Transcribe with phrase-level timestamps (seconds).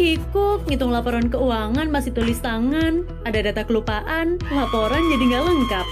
[0.00, 5.86] kikuk, ngitung laporan keuangan masih tulis tangan, ada data kelupaan, laporan jadi nggak lengkap.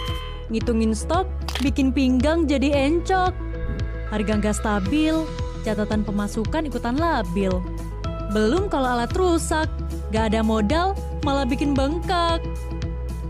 [0.48, 1.28] Ngitungin stok,
[1.60, 3.36] bikin pinggang jadi encok.
[4.08, 5.12] Harga nggak stabil,
[5.60, 7.52] catatan pemasukan ikutan labil.
[8.32, 9.68] Belum kalau alat rusak,
[10.08, 12.40] nggak ada modal, malah bikin bengkak.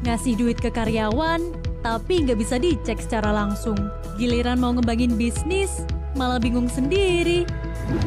[0.06, 1.42] Ngasih duit ke karyawan,
[1.82, 3.74] tapi nggak bisa dicek secara langsung.
[4.14, 5.82] Giliran mau ngembangin bisnis,
[6.14, 7.42] malah bingung sendiri.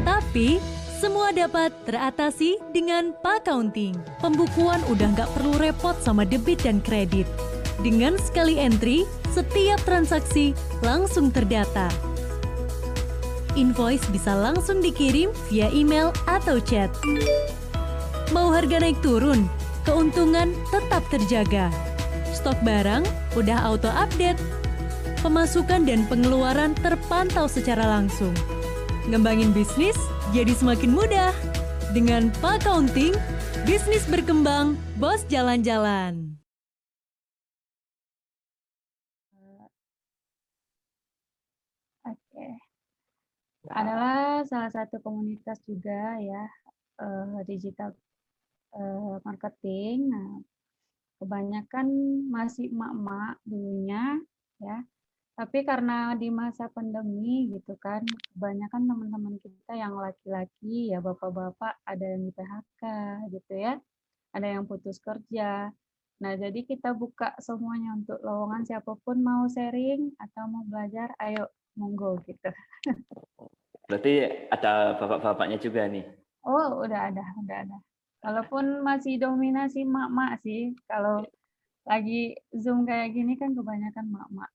[0.07, 0.63] Tapi,
[1.01, 3.97] semua dapat teratasi dengan Pacounting.
[4.21, 7.25] Pembukuan udah nggak perlu repot sama debit dan kredit.
[7.81, 10.53] Dengan sekali entry, setiap transaksi
[10.85, 11.89] langsung terdata.
[13.57, 16.93] Invoice bisa langsung dikirim via email atau chat.
[18.29, 19.49] Mau harga naik turun,
[19.89, 21.73] keuntungan tetap terjaga.
[22.29, 23.01] Stok barang
[23.33, 24.37] udah auto update.
[25.25, 28.37] Pemasukan dan pengeluaran terpantau secara langsung.
[29.09, 29.97] Ngembangin bisnis
[30.31, 31.35] jadi semakin mudah.
[31.91, 33.11] Dengan Pacounting,
[33.67, 36.39] bisnis berkembang, bos jalan-jalan.
[42.07, 42.47] Oke.
[43.75, 46.43] Adalah salah satu komunitas juga ya,
[47.03, 47.91] uh, digital
[48.71, 50.07] uh, marketing.
[50.07, 50.47] Nah,
[51.19, 51.87] kebanyakan
[52.31, 54.15] masih emak-emak dulunya
[54.63, 54.79] ya.
[55.41, 62.05] Tapi karena di masa pandemi gitu kan, kebanyakan teman-teman kita yang laki-laki ya bapak-bapak ada
[62.05, 62.81] yang di PHK
[63.33, 63.73] gitu ya.
[64.37, 65.73] Ada yang putus kerja.
[66.21, 71.49] Nah, jadi kita buka semuanya untuk lowongan siapa pun mau sharing atau mau belajar, ayo
[71.73, 72.53] monggo gitu.
[73.89, 76.05] Berarti ada bapak-bapaknya juga nih.
[76.45, 77.77] Oh, udah ada, udah ada.
[78.21, 81.25] Walaupun masih dominasi mak-mak sih, kalau
[81.85, 84.51] lagi Zoom kayak gini kan kebanyakan mak-mak.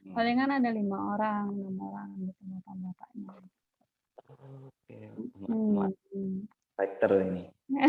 [0.00, 0.16] Hmm.
[0.16, 3.28] Palingan ada lima orang, enam orang gitu bapak-bapaknya.
[4.30, 4.98] Oke,
[5.50, 6.46] mak hmm.
[6.78, 7.44] Fighter ini.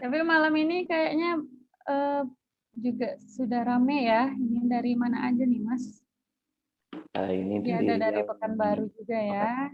[0.00, 1.40] Tapi malam ini kayaknya
[1.88, 2.22] uh,
[2.76, 4.30] juga sudah rame ya.
[4.30, 6.04] Ini dari mana aja nih, Mas?
[7.14, 9.70] Uh, ini ya, ada dari Pekanbaru juga ya.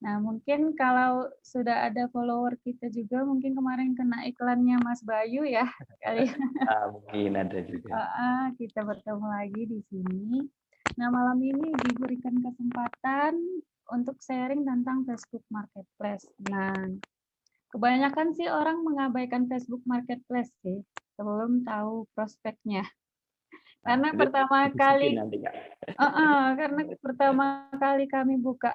[0.00, 5.68] Nah, mungkin kalau sudah ada follower kita juga, mungkin kemarin kena iklannya Mas Bayu ya,
[6.04, 6.24] kali.
[6.64, 7.92] Ah, mungkin ada juga.
[7.92, 10.48] Uh, kita bertemu lagi di sini.
[10.96, 13.36] Nah, malam ini diberikan kesempatan
[13.92, 16.24] untuk sharing tentang Facebook Marketplace.
[16.48, 16.96] Nah,
[17.76, 20.80] kebanyakan sih orang mengabaikan Facebook Marketplace sih,
[21.20, 22.88] sebelum tahu prospeknya.
[23.84, 27.44] Karena nah, pertama kali, uh -uh, karena pertama
[27.76, 28.72] kali kami buka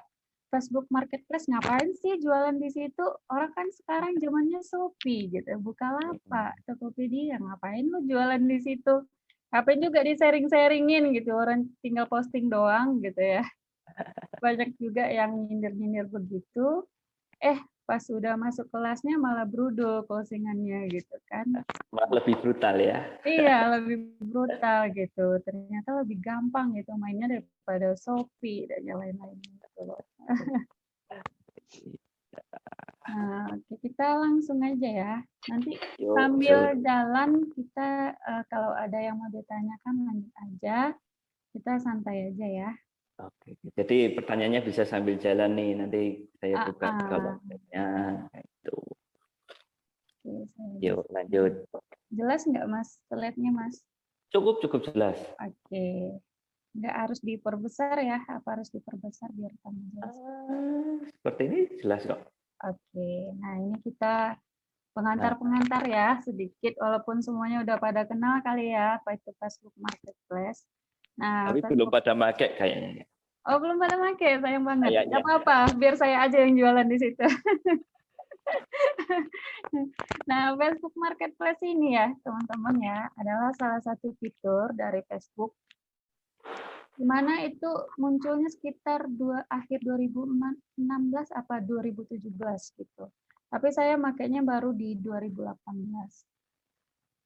[0.56, 3.04] Facebook Marketplace ngapain sih jualan di situ?
[3.28, 9.04] Orang kan sekarang zamannya Shopee gitu, buka Bukalapak, Tokopedia, ngapain lu jualan di situ?
[9.52, 13.44] Ngapain juga di sharing-sharingin gitu, orang tinggal posting doang gitu ya.
[14.44, 16.88] Banyak juga yang nyindir-nyindir begitu.
[17.36, 21.68] Eh, pas sudah masuk kelasnya malah brudul closingannya gitu kan.
[21.92, 23.04] Malah lebih brutal ya.
[23.28, 25.36] Iya, lebih brutal gitu.
[25.44, 29.36] Ternyata lebih gampang gitu mainnya daripada Shopee dan yang lain-lain
[33.06, 35.14] Nah, oke, kita langsung aja ya.
[35.46, 40.78] Nanti sambil jalan kita uh, kalau ada yang mau ditanyakan lanjut aja.
[41.54, 42.70] Kita santai aja ya.
[43.16, 45.70] Oke, jadi pertanyaannya bisa sambil jalan nih.
[45.78, 46.02] Nanti
[46.36, 47.32] saya buka uh, kalau
[48.36, 48.76] itu.
[50.26, 51.52] Oke, Yuk lanjut.
[52.10, 53.80] Jelas nggak mas slide-nya mas?
[54.34, 55.16] Cukup cukup jelas.
[55.38, 56.18] Oke,
[56.76, 58.20] nggak harus diperbesar ya?
[58.28, 60.16] Apa harus diperbesar biar tambah jelas?
[60.20, 62.20] Uh, seperti ini jelas kok.
[62.64, 64.40] Oke, nah ini kita
[64.96, 70.64] pengantar-pengantar ya sedikit, walaupun semuanya udah pada kenal kali ya apa itu Facebook Marketplace.
[71.20, 73.04] Nah, tapi belum pada make kayaknya.
[73.46, 74.90] Oh, belum pada make, sayang banget.
[74.90, 75.16] Kayaknya.
[75.22, 77.22] apa-apa, biar saya aja yang jualan di situ.
[80.30, 85.54] nah, Facebook Marketplace ini ya, teman-teman ya, adalah salah satu fitur dari Facebook
[86.96, 87.68] di mana itu
[88.00, 90.80] munculnya sekitar dua, akhir 2016
[91.36, 92.24] apa 2017
[92.80, 93.04] gitu.
[93.46, 95.60] Tapi saya makainya baru di 2018.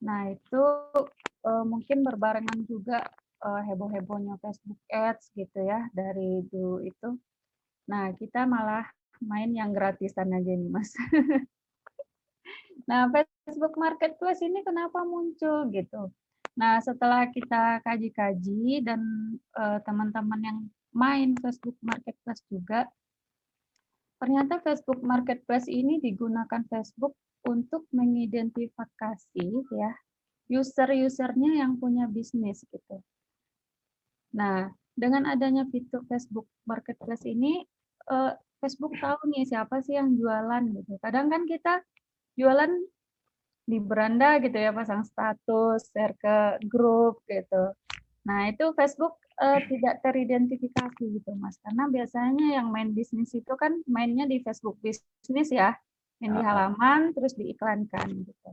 [0.04, 0.62] Nah, itu
[1.46, 3.06] uh, mungkin berbarengan juga
[3.46, 7.16] uh, heboh-hebohnya Facebook Ads gitu ya dari dulu itu.
[7.88, 8.84] Nah, kita malah
[9.22, 10.90] main yang gratisan aja nih, Mas.
[12.90, 13.06] nah,
[13.46, 16.10] Facebook Marketplace ini kenapa muncul gitu?
[16.58, 19.00] Nah, setelah kita kaji-kaji dan
[19.54, 20.58] eh, teman-teman uh, yang
[20.90, 22.90] main Facebook Marketplace juga,
[24.18, 27.14] ternyata Facebook Marketplace ini digunakan Facebook
[27.46, 29.92] untuk mengidentifikasi ya
[30.50, 32.98] user-usernya yang punya bisnis gitu.
[34.34, 37.62] Nah, dengan adanya fitur Facebook Marketplace ini,
[38.10, 40.98] uh, Facebook tahu nih siapa sih yang jualan gitu.
[41.00, 41.80] Kadang kan kita
[42.36, 42.68] jualan
[43.70, 47.70] di beranda gitu ya, pasang status, share ke grup gitu.
[48.26, 51.56] Nah, itu Facebook uh, tidak teridentifikasi gitu, Mas.
[51.62, 55.78] Karena biasanya yang main bisnis itu kan mainnya di Facebook bisnis ya,
[56.18, 58.50] yang di halaman terus diiklankan gitu.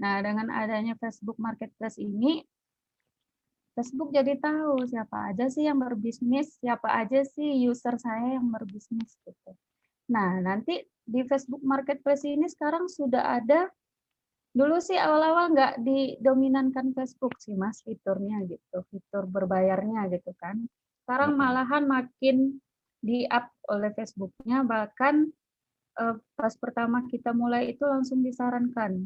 [0.00, 2.42] Nah, dengan adanya Facebook Marketplace ini
[3.76, 9.20] Facebook jadi tahu siapa aja sih yang berbisnis, siapa aja sih user saya yang berbisnis
[9.20, 9.52] gitu.
[10.08, 13.68] Nah, nanti di Facebook Marketplace ini sekarang sudah ada
[14.56, 20.64] dulu sih awal-awal nggak didominankan Facebook sih Mas fiturnya gitu, fitur berbayarnya gitu kan.
[21.04, 22.56] Sekarang malahan makin
[23.04, 25.28] di-up oleh Facebooknya bahkan
[26.00, 29.04] eh, pas pertama kita mulai itu langsung disarankan,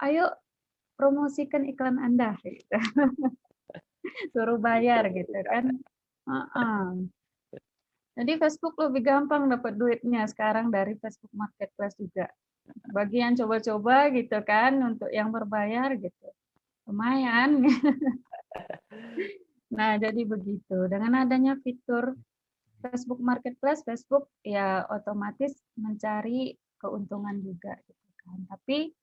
[0.00, 0.32] ayo
[0.96, 2.80] promosikan iklan Anda gitu.
[4.32, 5.76] suruh bayar gitu kan.
[6.24, 6.88] Uh -uh.
[8.18, 12.26] Jadi Facebook lebih gampang dapat duitnya sekarang dari Facebook Marketplace juga.
[12.92, 16.28] Bagi yang coba-coba gitu kan untuk yang berbayar gitu.
[16.88, 17.64] Lumayan.
[19.76, 20.88] nah, jadi begitu.
[20.88, 22.16] Dengan adanya fitur
[22.80, 28.38] Facebook Marketplace, Facebook ya otomatis mencari keuntungan juga gitu kan.
[28.48, 28.94] Tapi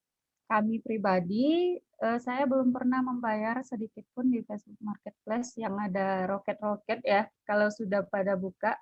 [0.45, 7.01] kami pribadi, eh, saya belum pernah membayar sedikit pun di Facebook Marketplace yang ada roket-roket
[7.01, 7.25] ya.
[7.43, 8.77] Kalau sudah pada buka,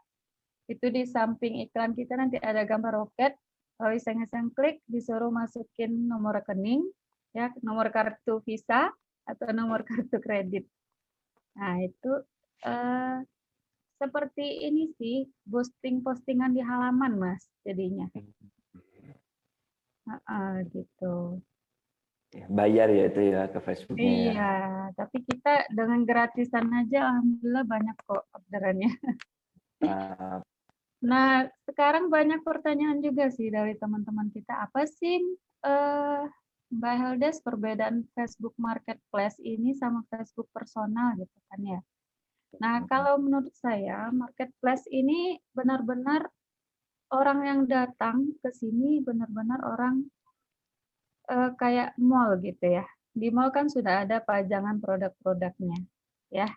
[0.68, 3.36] itu di samping iklan kita nanti ada gambar roket.
[3.84, 6.88] Kalau iseng-iseng klik, disuruh masukin nomor rekening,
[7.36, 8.88] ya nomor kartu Visa
[9.28, 10.64] atau nomor kartu kredit.
[11.60, 12.24] Nah itu
[12.64, 13.20] eh,
[14.00, 18.08] seperti ini sih, posting postingan di halaman mas, jadinya.
[20.08, 21.44] Uh, uh, gitu.
[22.32, 24.00] Ya, bayar ya itu ya ke Facebook.
[24.00, 24.08] Ya.
[24.08, 24.52] Iya, ya.
[24.96, 28.96] tapi kita dengan gratisan aja alhamdulillah banyak kok orderannya.
[29.84, 30.40] Uh,
[31.04, 34.64] nah, sekarang banyak pertanyaan juga sih dari teman-teman kita.
[34.64, 35.20] Apa sih
[35.68, 36.24] uh,
[36.74, 41.80] Mbak Heldes perbedaan Facebook Marketplace ini sama Facebook personal gitu kan ya?
[42.62, 46.30] Nah, kalau menurut saya Marketplace ini benar-benar
[47.14, 50.06] orang yang datang ke sini benar-benar orang
[51.30, 52.86] uh, kayak mall gitu ya.
[53.14, 55.78] Di mall kan sudah ada pajangan produk-produknya,
[56.34, 56.50] ya.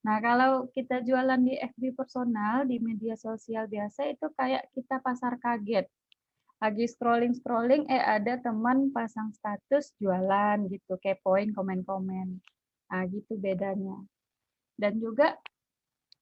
[0.00, 5.36] Nah, kalau kita jualan di FB personal, di media sosial biasa, itu kayak kita pasar
[5.36, 5.84] kaget.
[6.60, 12.40] Lagi scrolling-scrolling, eh ada teman pasang status jualan gitu, kepoin komen-komen.
[12.88, 13.96] Nah, gitu bedanya.
[14.80, 15.36] Dan juga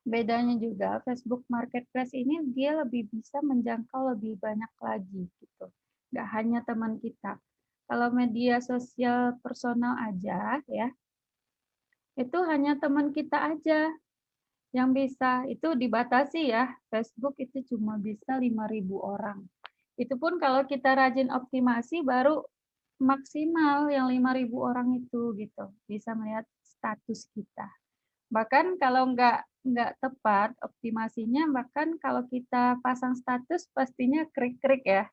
[0.03, 5.67] bedanya juga Facebook Marketplace ini dia lebih bisa menjangkau lebih banyak lagi gitu.
[6.11, 7.39] Nggak hanya teman kita.
[7.89, 10.89] Kalau media sosial personal aja ya,
[12.19, 13.95] itu hanya teman kita aja
[14.75, 15.47] yang bisa.
[15.47, 19.47] Itu dibatasi ya, Facebook itu cuma bisa 5.000 orang.
[19.95, 22.43] Itu pun kalau kita rajin optimasi baru
[22.99, 27.71] maksimal yang 5.000 orang itu gitu, bisa melihat status kita.
[28.29, 35.07] Bahkan kalau nggak nggak tepat optimasinya, bahkan kalau kita pasang status pastinya krik-krik ya,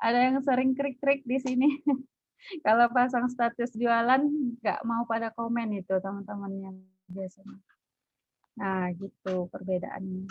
[0.00, 1.70] ada yang sering krik-krik di sini.
[2.66, 4.22] Kalau pasang status jualan,
[4.60, 6.72] nggak mau pada komen itu teman-temannya
[7.10, 7.58] biasanya.
[8.56, 10.26] Nah, gitu perbedaannya.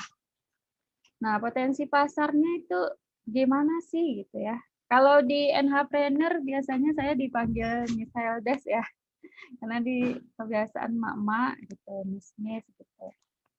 [1.22, 2.82] Nah, potensi pasarnya itu
[3.26, 4.58] gimana sih gitu ya?
[4.86, 8.86] Kalau di NH Planner biasanya saya dipanggil Miss Heldes ya,
[9.62, 13.08] karena di kebiasaan mak-mak gitu, Miss gitu.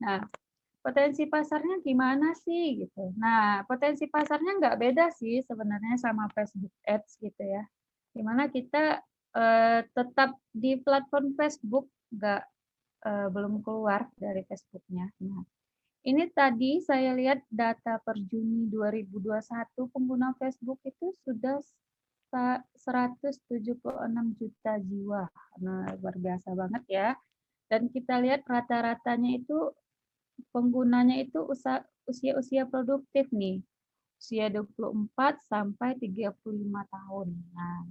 [0.03, 0.23] Nah,
[0.87, 3.11] potensi pasarnya gimana sih gitu.
[3.19, 7.67] Nah, potensi pasarnya nggak beda sih sebenarnya sama Facebook Ads gitu ya.
[8.17, 9.05] Di mana kita
[9.37, 12.43] eh, tetap di platform Facebook nggak
[13.05, 15.13] eh, belum keluar dari Facebooknya.
[15.21, 15.45] Nah,
[16.07, 21.61] ini tadi saya lihat data per Juni 2021 pengguna Facebook itu sudah
[22.31, 23.83] 176
[24.39, 25.27] juta jiwa.
[25.63, 27.09] Nah, luar biasa banget ya.
[27.67, 29.75] Dan kita lihat rata-ratanya itu
[30.55, 31.43] penggunanya itu
[32.07, 33.59] usia-usia produktif nih.
[34.17, 35.11] Usia 24
[35.43, 37.29] sampai 35 tahun.
[37.51, 37.83] Nah,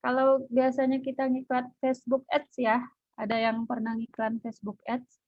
[0.00, 2.80] kalau biasanya kita ngiklan Facebook Ads ya,
[3.20, 5.20] ada yang pernah ngiklan Facebook Ads.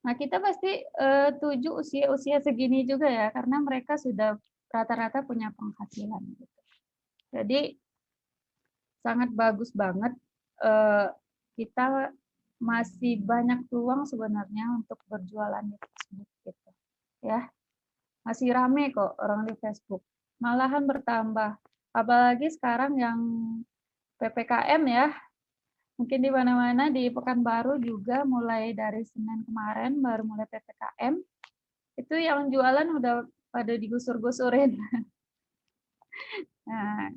[0.00, 4.34] Nah, kita pasti uh, tuju usia-usia segini juga ya, karena mereka sudah
[4.70, 6.24] rata-rata punya penghasilan.
[6.34, 6.58] Gitu.
[7.30, 7.60] Jadi,
[9.00, 10.12] sangat bagus banget
[10.64, 11.08] uh,
[11.56, 12.12] kita
[12.60, 16.70] masih banyak peluang sebenarnya untuk berjualan di Facebook gitu
[17.24, 17.48] ya
[18.20, 20.04] masih rame kok orang di Facebook
[20.36, 21.56] malahan bertambah
[21.90, 23.18] apalagi sekarang yang
[24.16, 25.08] ppkm ya
[26.00, 31.20] mungkin di mana-mana di Pekanbaru juga mulai dari Senin kemarin baru mulai ppkm
[32.00, 34.78] itu yang jualan udah pada digusur-gusurin.
[36.70, 37.10] Nah,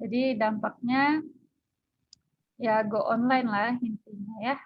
[0.00, 1.20] jadi dampaknya
[2.56, 4.56] ya go online lah intinya ya.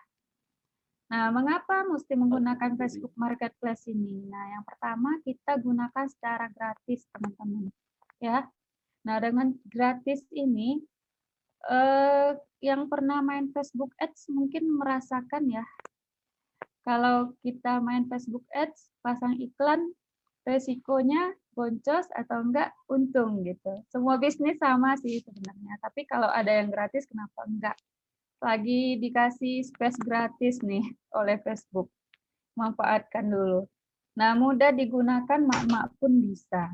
[1.11, 4.23] Nah, mengapa mesti menggunakan Facebook Marketplace ini?
[4.31, 7.75] Nah, yang pertama kita gunakan secara gratis, teman-teman.
[8.23, 8.47] Ya.
[9.07, 10.81] Nah, dengan gratis ini
[11.69, 12.31] eh,
[12.61, 15.65] yang pernah main Facebook Ads mungkin merasakan ya.
[16.85, 19.93] Kalau kita main Facebook Ads, pasang iklan,
[20.45, 23.85] resikonya boncos atau enggak untung gitu.
[23.93, 25.77] Semua bisnis sama sih sebenarnya.
[25.81, 27.77] Tapi kalau ada yang gratis kenapa enggak?
[28.41, 31.93] Lagi dikasih space gratis nih oleh Facebook.
[32.57, 33.69] Manfaatkan dulu.
[34.17, 36.73] Nah, mudah digunakan mak-mak pun bisa.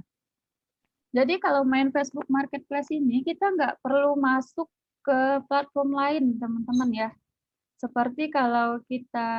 [1.17, 4.69] Jadi kalau main Facebook Marketplace ini kita nggak perlu masuk
[5.01, 7.11] ke platform lain, teman-teman ya.
[7.81, 9.31] Seperti kalau kita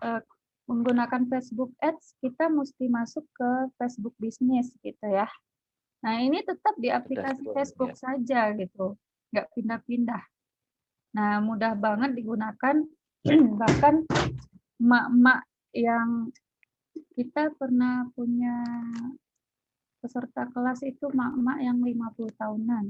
[0.00, 0.22] eh,
[0.64, 5.28] menggunakan Facebook Ads, kita mesti masuk ke Facebook Business gitu ya.
[6.08, 8.00] Nah ini tetap di aplikasi Facebook ya.
[8.00, 8.96] saja gitu,
[9.28, 10.22] nggak pindah-pindah.
[11.20, 12.80] Nah mudah banget digunakan,
[13.60, 14.08] bahkan
[14.80, 15.44] emak-emak
[15.76, 16.32] yang
[17.12, 18.56] kita pernah punya
[20.02, 22.84] peserta kelas itu emak-emak yang 50 tahunan.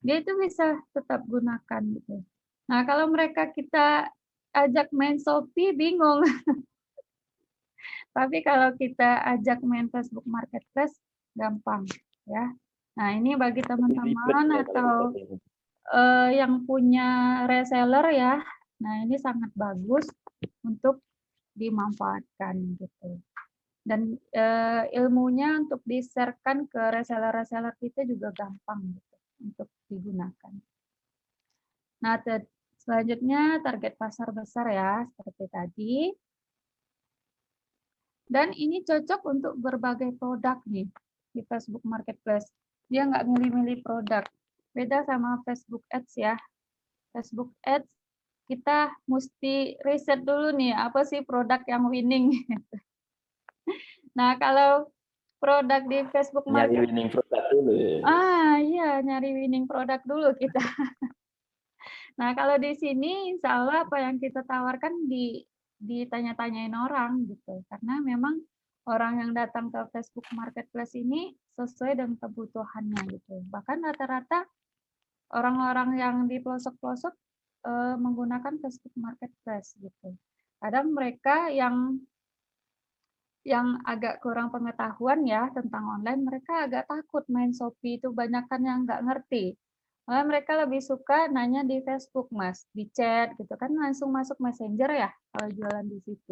[0.00, 2.24] Dia itu bisa tetap gunakan gitu.
[2.72, 4.08] Nah kalau mereka kita
[4.56, 6.24] ajak main Shopee bingung
[8.16, 10.96] Tapi kalau kita ajak main Facebook Marketplace,
[11.36, 11.84] gampang
[12.24, 12.48] ya.
[12.96, 15.12] Nah ini bagi teman-teman atau
[15.92, 18.40] uh, yang punya reseller ya,
[18.80, 20.08] nah ini sangat bagus
[20.64, 21.04] untuk
[21.52, 23.20] dimanfaatkan gitu.
[23.86, 29.16] Dan uh, ilmunya untuk di-sharekan ke reseller-reseller kita juga gampang gitu
[29.46, 30.54] untuk digunakan.
[32.02, 32.18] Nah,
[32.82, 35.94] selanjutnya target pasar besar ya, seperti tadi.
[38.26, 40.90] Dan ini cocok untuk berbagai produk nih
[41.30, 42.50] di Facebook Marketplace.
[42.90, 44.26] Dia nggak milih-milih produk.
[44.74, 46.34] Beda sama Facebook Ads ya.
[47.14, 47.86] Facebook Ads
[48.46, 52.34] kita mesti riset dulu nih apa sih produk yang winning.
[54.18, 54.90] nah kalau
[55.36, 56.80] produk di Facebook Marketplace.
[56.80, 57.76] Nyari winning produk dulu.
[58.08, 60.62] Ah iya nyari winning produk dulu kita.
[62.20, 65.44] nah kalau di sini insya Allah apa yang kita tawarkan di
[65.76, 68.40] ditanya-tanyain orang gitu karena memang
[68.88, 74.48] orang yang datang ke Facebook Marketplace ini sesuai dengan kebutuhannya gitu bahkan rata-rata
[75.36, 77.12] orang-orang yang di pelosok-pelosok
[77.66, 80.16] e, menggunakan Facebook Marketplace gitu
[80.64, 82.00] kadang mereka yang
[83.46, 88.60] yang agak kurang pengetahuan ya tentang online mereka agak takut main Shopee itu banyak kan
[88.66, 89.54] yang nggak ngerti
[90.06, 94.86] Malah mereka lebih suka nanya di Facebook, Mas, di chat gitu kan langsung masuk Messenger
[94.94, 96.30] ya kalau jualan di situ.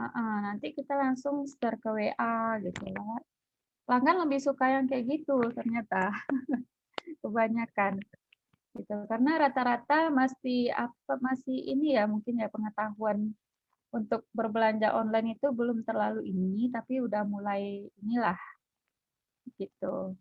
[0.00, 3.20] Nah, nanti kita langsung share ke WA gitu lah.
[3.84, 6.08] Pelanggan lebih suka yang kayak gitu ternyata.
[7.20, 8.00] Kebanyakan.
[8.72, 8.96] Gitu.
[9.12, 13.36] Karena rata-rata masih apa masih ini ya mungkin ya pengetahuan
[13.90, 18.38] untuk berbelanja online itu belum terlalu ini tapi udah mulai inilah
[19.58, 20.14] gitu.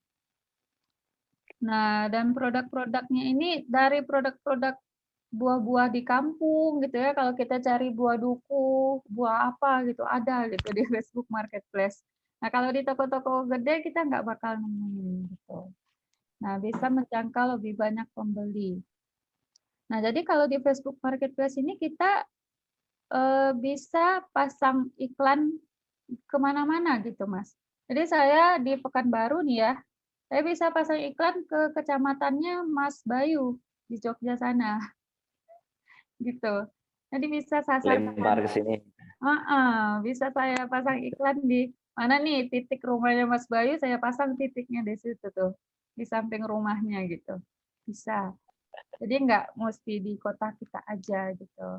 [1.59, 4.79] Nah, dan produk-produknya ini dari produk-produk
[5.29, 7.11] buah-buah di kampung gitu ya.
[7.13, 12.01] Kalau kita cari buah duku, buah apa gitu ada gitu di Facebook Marketplace.
[12.39, 15.59] Nah, kalau di toko-toko gede kita nggak bakal nemuin gitu.
[16.39, 18.79] Nah, bisa menjangkau lebih banyak pembeli.
[19.91, 22.23] Nah, jadi kalau di Facebook Marketplace ini kita
[23.13, 25.53] eh, bisa pasang iklan
[26.25, 27.53] ke mana-mana gitu, Mas.
[27.89, 29.73] Jadi saya di Pekanbaru nih ya,
[30.29, 33.57] saya bisa pasang iklan ke kecamatannya Mas Bayu
[33.89, 34.77] di Jogja sana.
[36.25, 36.69] Gitu.
[37.09, 37.65] Jadi bisa.
[37.65, 38.77] Lempar ke sini.
[39.19, 44.37] Uh -uh, bisa saya pasang iklan di mana nih titik rumahnya Mas Bayu, saya pasang
[44.37, 45.57] titiknya di situ tuh.
[45.97, 47.41] Di samping rumahnya gitu.
[47.87, 48.31] Bisa.
[49.01, 51.69] Jadi nggak mesti di kota kita aja gitu.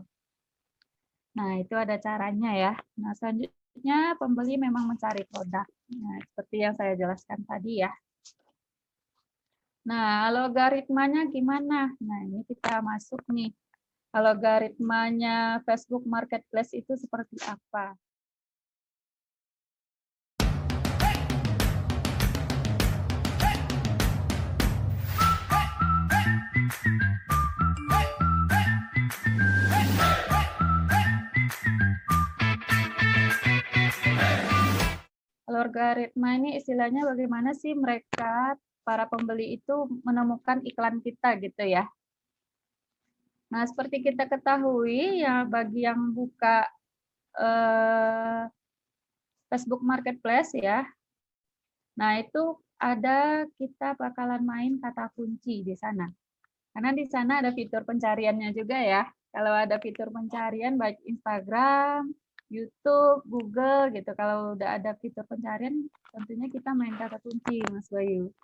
[1.37, 2.73] Nah, itu ada caranya ya.
[2.99, 5.67] Nah, selanjutnya pembeli memang mencari produk.
[5.95, 7.91] Nah, seperti yang saya jelaskan tadi ya.
[9.87, 11.95] Nah, logaritmanya gimana?
[12.03, 13.55] Nah, ini kita masuk nih.
[14.11, 17.95] Logaritmanya Facebook Marketplace itu seperti apa?
[35.50, 38.54] Logaritma ini istilahnya bagaimana sih mereka
[38.87, 41.85] para pembeli itu menemukan iklan kita gitu ya.
[43.50, 46.71] Nah, seperti kita ketahui ya bagi yang buka
[47.35, 48.47] eh,
[49.50, 50.87] Facebook Marketplace ya.
[51.99, 56.07] Nah, itu ada kita bakalan main kata kunci di sana.
[56.71, 59.02] Karena di sana ada fitur pencariannya juga ya.
[59.30, 62.11] Kalau ada fitur pencarian baik Instagram,
[62.50, 64.11] YouTube, Google gitu.
[64.19, 68.35] Kalau udah ada fitur pencarian, tentunya kita main kata kunci, Mas Bayu.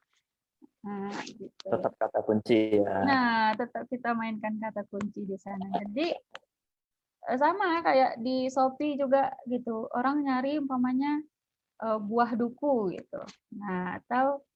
[0.86, 1.50] Nah, gitu.
[1.66, 3.02] Tetap kata kunci ya.
[3.02, 5.66] Nah, tetap kita mainkan kata kunci di sana.
[5.82, 6.14] Jadi
[7.26, 9.90] eh, sama kayak di Shopee juga gitu.
[9.90, 11.18] Orang nyari umpamanya
[11.82, 13.20] eh, buah duku gitu.
[13.58, 14.46] Nah, atau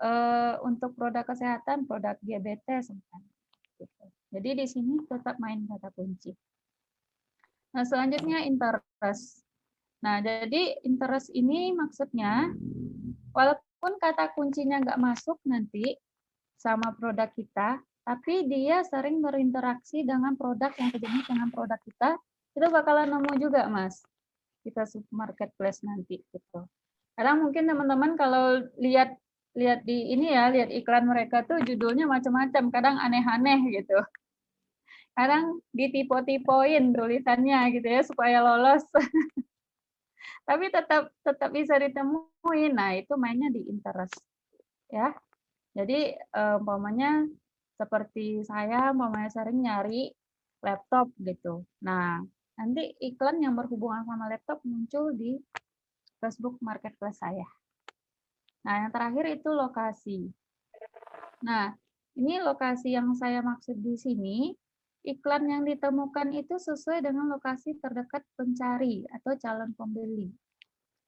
[0.00, 3.32] eh, untuk produk kesehatan, produk diabetes misalnya,
[3.76, 4.04] gitu.
[4.32, 6.32] Jadi di sini tetap main kata kunci.
[7.76, 9.44] Nah, selanjutnya interest.
[10.00, 12.48] Nah, jadi interest ini maksudnya
[13.36, 16.00] walaupun kata kuncinya nggak masuk nanti
[16.56, 22.16] sama produk kita, tapi dia sering berinteraksi dengan produk yang sejenis dengan produk kita,
[22.56, 24.00] itu bakalan nemu juga, Mas.
[24.64, 26.64] Kita marketplace nanti gitu.
[27.12, 29.20] Karena mungkin teman-teman kalau lihat
[29.52, 34.00] lihat di ini ya, lihat iklan mereka tuh judulnya macam-macam, kadang aneh-aneh gitu.
[35.16, 38.84] Kadang ditipo-tipoin tulisannya gitu ya supaya lolos.
[40.48, 42.72] Tapi tetap tetap bisa ditemuin.
[42.76, 44.20] Nah, itu mainnya di interest.
[44.92, 45.16] Ya.
[45.72, 47.24] Jadi eh, umpamanya
[47.76, 50.12] seperti saya umpamanya sering nyari
[50.60, 51.64] laptop gitu.
[51.84, 52.20] Nah,
[52.56, 55.36] nanti iklan yang berhubungan sama laptop muncul di
[56.20, 57.44] Facebook Marketplace saya.
[58.64, 60.26] Nah, yang terakhir itu lokasi.
[61.44, 61.70] Nah,
[62.16, 64.50] ini lokasi yang saya maksud di sini,
[65.06, 70.34] iklan yang ditemukan itu sesuai dengan lokasi terdekat pencari atau calon pembeli.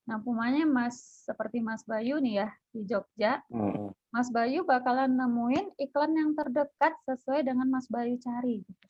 [0.07, 3.45] Nah, umpamanya Mas seperti Mas Bayu nih ya di Jogja.
[4.09, 8.65] Mas Bayu bakalan nemuin iklan yang terdekat sesuai dengan Mas Bayu cari.
[8.65, 8.87] gitu.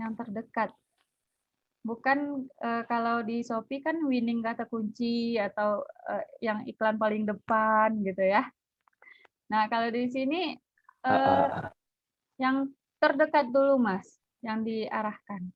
[0.00, 0.70] Yang terdekat.
[1.84, 8.00] Bukan eh, kalau di Shopee kan winning kata kunci atau eh, yang iklan paling depan
[8.00, 8.48] gitu ya.
[9.52, 10.56] Nah, kalau di sini
[11.04, 11.68] ah.
[12.40, 14.06] Yang terdekat dulu Mas,
[14.40, 15.50] yang diarahkan.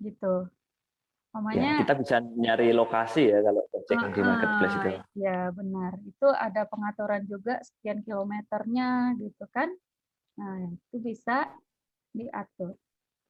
[0.00, 0.48] Gitu.
[1.36, 4.88] Ya, Umpamanya kita bisa nyari lokasi ya kalau cek di marketplace itu.
[5.20, 9.68] Ya benar, itu ada pengaturan juga sekian kilometernya gitu kan.
[10.40, 11.44] Nah itu bisa
[12.16, 12.72] diatur.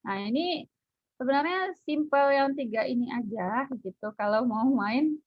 [0.07, 0.71] Nah ini
[1.19, 5.19] sebenarnya simple yang tiga ini aja gitu kalau mau main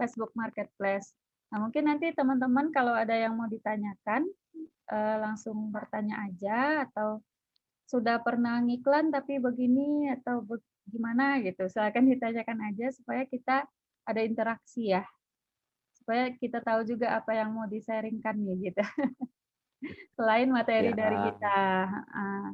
[0.00, 1.12] Facebook Marketplace.
[1.52, 4.24] Nah mungkin nanti teman-teman kalau ada yang mau ditanyakan
[4.66, 7.20] eh, langsung bertanya aja atau
[7.88, 13.64] sudah pernah ngiklan tapi begini atau be- gimana gitu silakan ditanyakan aja supaya kita
[14.08, 15.04] ada interaksi ya
[15.96, 18.80] supaya kita tahu juga apa yang mau di-sharingkan nih gitu
[20.16, 21.24] selain materi dari Ya.
[21.32, 21.58] kita
[22.08, 22.48] Ah.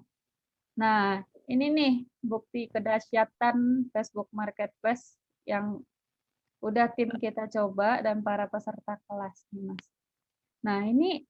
[0.75, 1.03] nah
[1.47, 5.14] ini nih bukti kedahsyatan Facebook Marketplace
[5.47, 5.79] yang
[6.59, 9.87] udah tim kita coba dan para peserta kelas nih mas
[10.64, 11.23] nah ini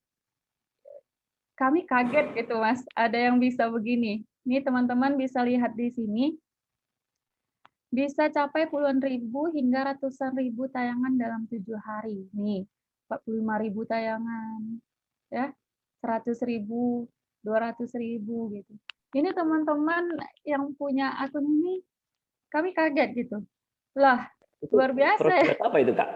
[1.55, 2.83] kami kaget gitu mas.
[2.93, 4.23] Ada yang bisa begini.
[4.45, 6.25] Ini teman-teman bisa lihat di sini.
[7.89, 12.27] Bisa capai puluhan ribu hingga ratusan ribu tayangan dalam tujuh hari.
[12.35, 12.67] Nih
[13.07, 14.59] 45 ribu tayangan
[15.31, 15.49] ya.
[16.03, 17.09] 100 ribu
[17.41, 18.73] 200 ribu gitu.
[19.15, 20.11] Ini teman-teman
[20.45, 21.81] yang punya akun ini
[22.51, 23.41] kami kaget gitu.
[23.97, 24.27] Lah
[24.61, 25.55] Itu luar biasa ya.
[25.57, 26.09] apa itu kak?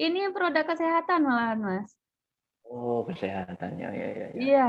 [0.00, 1.92] ini produk kesehatan malahan mas
[2.68, 4.28] Oh kesehatannya ya ya.
[4.32, 4.38] ya.
[4.38, 4.68] Iya,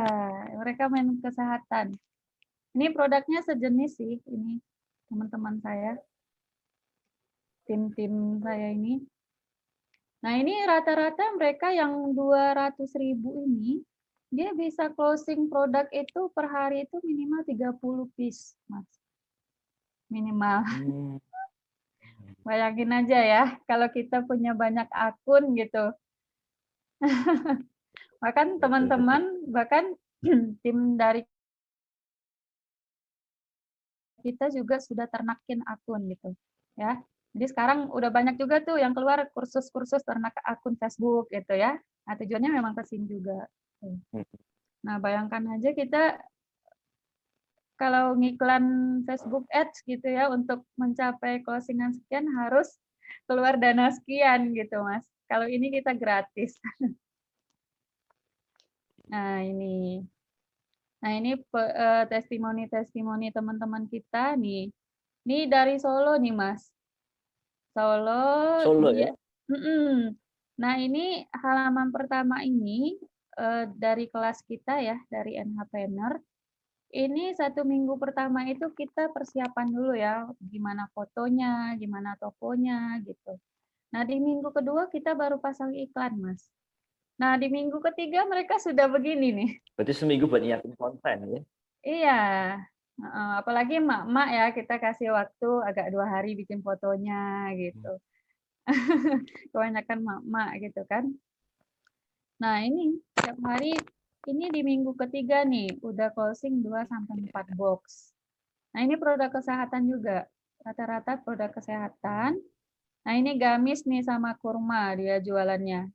[0.60, 1.96] mereka main kesehatan.
[2.74, 4.58] Ini produknya sejenis sih, ini
[5.06, 5.94] teman-teman saya,
[7.70, 9.06] tim-tim saya ini.
[10.26, 13.84] Nah ini rata-rata mereka yang 200 ribu ini,
[14.34, 18.90] dia bisa closing produk itu per hari itu minimal 30 piece, Mas.
[20.10, 20.66] Minimal.
[20.66, 21.18] Hmm.
[22.42, 25.94] Bayangin aja ya, kalau kita punya banyak akun gitu.
[28.24, 30.00] bahkan teman-teman, bahkan
[30.64, 31.28] tim dari
[34.24, 36.32] kita juga sudah ternakin akun gitu
[36.80, 37.04] ya.
[37.36, 41.76] Jadi sekarang udah banyak juga tuh yang keluar kursus-kursus ternak akun Facebook gitu ya.
[42.08, 43.50] Nah, tujuannya memang ke sini juga.
[43.84, 44.00] Hmm.
[44.88, 46.24] Nah, bayangkan aja kita
[47.76, 52.80] kalau ngiklan Facebook Ads gitu ya untuk mencapai closingan sekian harus
[53.28, 55.04] keluar dana sekian gitu, Mas.
[55.28, 56.56] Kalau ini kita gratis.
[59.12, 60.00] Nah, ini.
[61.04, 64.72] Nah, ini eh, testimoni-testimoni teman-teman kita nih.
[65.28, 66.72] Ini dari Solo nih, Mas.
[67.76, 68.64] Solo.
[68.64, 69.12] Solo ya?
[69.52, 70.16] Mm-mm.
[70.60, 72.96] Nah, ini halaman pertama ini
[73.36, 76.16] eh, dari kelas kita ya, dari NH Planner.
[76.94, 83.34] ini satu minggu pertama itu kita persiapan dulu ya, gimana fotonya, gimana tokonya gitu.
[83.94, 86.50] Nah di minggu kedua kita baru pasang iklan mas.
[87.18, 89.52] Nah di minggu ketiga mereka sudah begini nih.
[89.78, 91.42] Berarti seminggu buat nyiapin konten ya?
[91.84, 92.22] Iya,
[93.44, 98.00] apalagi emak-emak ya kita kasih waktu agak dua hari bikin fotonya gitu.
[98.64, 99.20] Hmm.
[99.52, 101.04] Kebanyakan emak-emak gitu kan.
[102.40, 103.76] Nah ini setiap hari
[104.24, 108.16] ini di minggu ketiga nih, udah closing 2 sampai 4 box.
[108.72, 110.26] Nah, ini produk kesehatan juga.
[110.64, 112.40] Rata-rata produk kesehatan.
[113.04, 115.92] Nah, ini gamis nih sama kurma dia jualannya.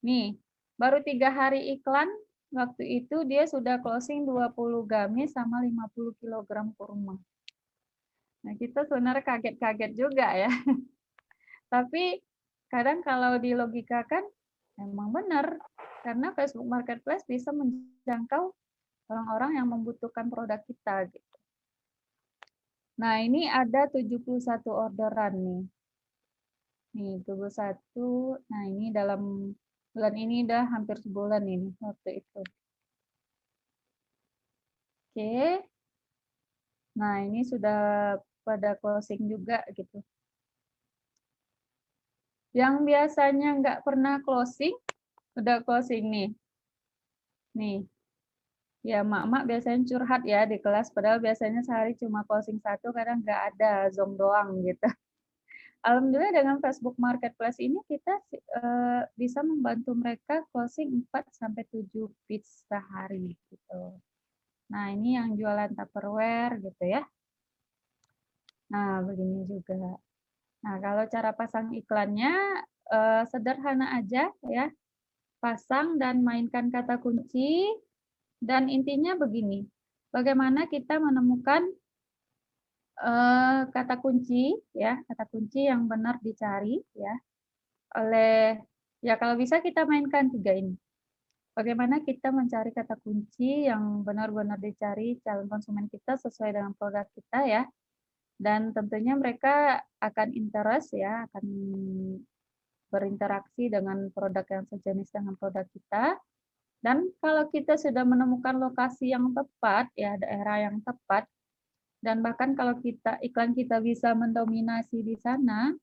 [0.00, 0.40] Nih,
[0.80, 2.08] baru tiga hari iklan,
[2.56, 7.20] waktu itu dia sudah closing 20 gamis sama 50 kg kurma.
[8.40, 10.48] Nah, kita sebenarnya kaget-kaget juga ya.
[11.72, 12.18] Tapi
[12.72, 14.24] kadang kalau di logika kan
[14.80, 15.60] emang benar
[16.00, 18.56] karena Facebook Marketplace bisa menjangkau
[19.12, 21.36] orang-orang yang membutuhkan produk kita gitu.
[23.00, 25.62] Nah, ini ada 71 orderan nih.
[26.96, 28.40] Nih, 71.
[28.48, 29.52] Nah, ini dalam
[30.00, 32.40] bulan ini udah hampir sebulan ini waktu itu.
[35.12, 35.60] Oke.
[36.96, 40.00] Nah, ini sudah pada closing juga gitu.
[42.56, 44.72] Yang biasanya nggak pernah closing,
[45.36, 46.28] udah closing nih.
[47.52, 47.84] Nih.
[48.80, 53.40] Ya, mak-mak biasanya curhat ya di kelas, padahal biasanya sehari cuma closing satu, kadang nggak
[53.52, 54.88] ada, Zoom doang gitu.
[55.80, 58.20] Alhamdulillah dengan Facebook Marketplace ini kita
[58.60, 61.88] uh, bisa membantu mereka closing 4 sampai 7
[62.28, 63.96] pitch sehari gitu.
[64.68, 67.02] Nah, ini yang jualan Tupperware gitu ya.
[68.70, 69.96] Nah, begini juga.
[70.60, 72.32] Nah, kalau cara pasang iklannya
[72.92, 74.68] uh, sederhana aja ya
[75.40, 77.64] pasang dan mainkan kata kunci,
[78.44, 79.64] dan intinya begini,
[80.12, 81.64] bagaimana kita menemukan
[83.02, 87.14] uh, kata kunci, ya kata kunci yang benar dicari, ya
[87.98, 88.60] oleh
[89.02, 90.76] ya kalau bisa kita mainkan tiga ini.
[91.50, 97.42] Bagaimana kita mencari kata kunci yang benar-benar dicari calon konsumen kita sesuai dengan produk kita
[97.42, 97.62] ya,
[98.38, 101.44] dan tentunya mereka akan interest ya, akan
[102.90, 106.16] berinteraksi dengan produk yang sejenis dengan produk kita.
[106.80, 111.28] Dan kalau kita sudah menemukan lokasi yang tepat, ya daerah yang tepat,
[112.00, 115.76] dan bahkan kalau kita iklan kita bisa mendominasi di sana,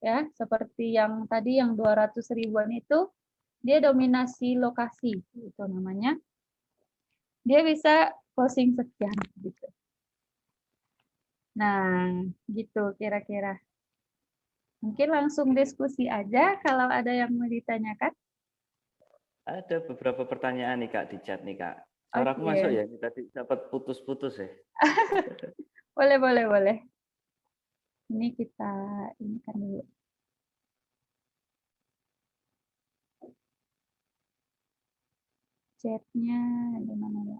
[0.00, 3.12] ya seperti yang tadi yang 200 ribuan itu,
[3.60, 6.16] dia dominasi lokasi, itu namanya.
[7.44, 9.66] Dia bisa posting sekian gitu.
[11.58, 13.60] Nah, gitu kira-kira.
[14.78, 18.14] Mungkin langsung diskusi aja kalau ada yang mau ditanyakan.
[19.48, 21.87] Ada beberapa pertanyaan nih Kak di chat nih Kak.
[22.08, 22.44] Suara okay.
[22.44, 22.84] masuk ya?
[23.04, 24.48] Tadi dapat putus-putus ya?
[25.96, 26.76] boleh, boleh, boleh.
[28.08, 28.72] Ini kita
[29.20, 29.84] ini kan dulu.
[35.78, 36.40] Chatnya
[36.86, 37.38] di mana ya?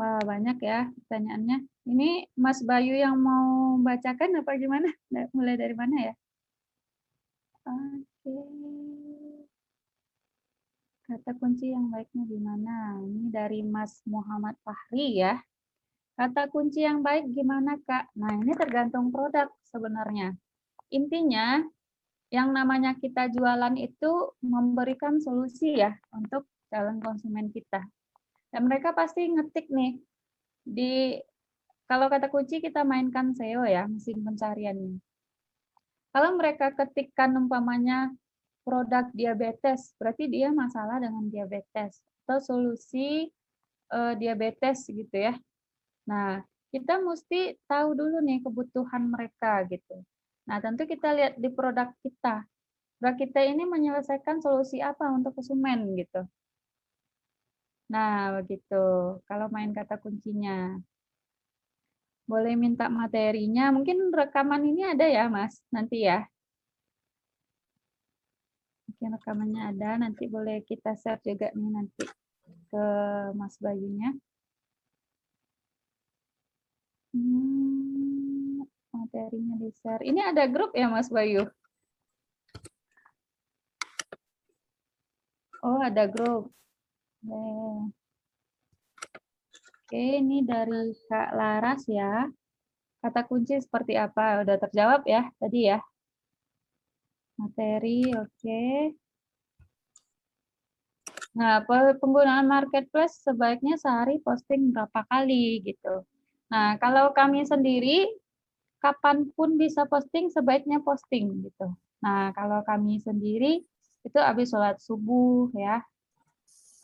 [0.00, 1.56] Wah, banyak ya pertanyaannya.
[1.92, 4.88] Ini Mas Bayu yang mau bacakan apa gimana?
[5.36, 6.12] Mulai dari mana ya?
[7.62, 8.38] Oke.
[11.06, 12.98] Kata kunci yang baiknya di mana?
[12.98, 15.38] Ini dari Mas Muhammad Fahri ya.
[16.18, 18.10] Kata kunci yang baik gimana, Kak?
[18.18, 20.34] Nah, ini tergantung produk sebenarnya.
[20.90, 21.62] Intinya,
[22.32, 27.84] yang namanya kita jualan itu memberikan solusi ya untuk calon konsumen kita.
[28.48, 30.00] Dan mereka pasti ngetik nih
[30.64, 31.20] di
[31.84, 35.11] kalau kata kunci kita mainkan SEO ya, mesin pencariannya.
[36.12, 38.12] Kalau mereka ketikkan umpamanya
[38.62, 43.26] produk diabetes, berarti dia masalah dengan diabetes atau solusi
[43.90, 45.34] uh, diabetes gitu ya.
[46.06, 50.04] Nah, kita mesti tahu dulu nih kebutuhan mereka gitu.
[50.48, 52.44] Nah, tentu kita lihat di produk kita.
[53.00, 56.22] Produk kita ini menyelesaikan solusi apa untuk konsumen gitu.
[57.92, 58.84] Nah, begitu.
[59.28, 60.80] Kalau main kata kuncinya.
[62.26, 63.70] Boleh minta materinya.
[63.74, 65.58] Mungkin rekaman ini ada ya, Mas?
[65.74, 66.24] Nanti ya.
[68.88, 69.90] Mungkin rekamannya ada.
[70.00, 72.04] Nanti boleh kita share juga nih nanti
[72.72, 72.84] ke
[73.36, 74.14] Mas Bayunya.
[77.12, 78.64] Hmm,
[78.96, 80.00] materinya di share.
[80.00, 81.44] Ini ada grup ya, Mas Bayu?
[85.62, 86.50] Oh, ada grup.
[87.22, 88.01] Oke,
[89.96, 92.24] ini dari Kak Laras ya.
[93.02, 94.40] Kata kunci seperti apa?
[94.46, 95.78] Udah terjawab ya tadi ya.
[97.36, 98.64] Materi, oke.
[101.32, 101.64] Nah,
[101.96, 106.04] penggunaan marketplace sebaiknya sehari posting berapa kali gitu.
[106.52, 108.04] Nah, kalau kami sendiri,
[108.84, 111.72] kapan pun bisa posting, sebaiknya posting gitu.
[112.04, 113.64] Nah, kalau kami sendiri,
[114.04, 115.80] itu habis sholat subuh ya,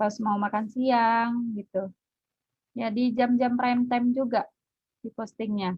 [0.00, 1.92] pas mau makan siang gitu.
[2.78, 4.46] Ya, di jam-jam prime time juga
[5.02, 5.74] di postingnya.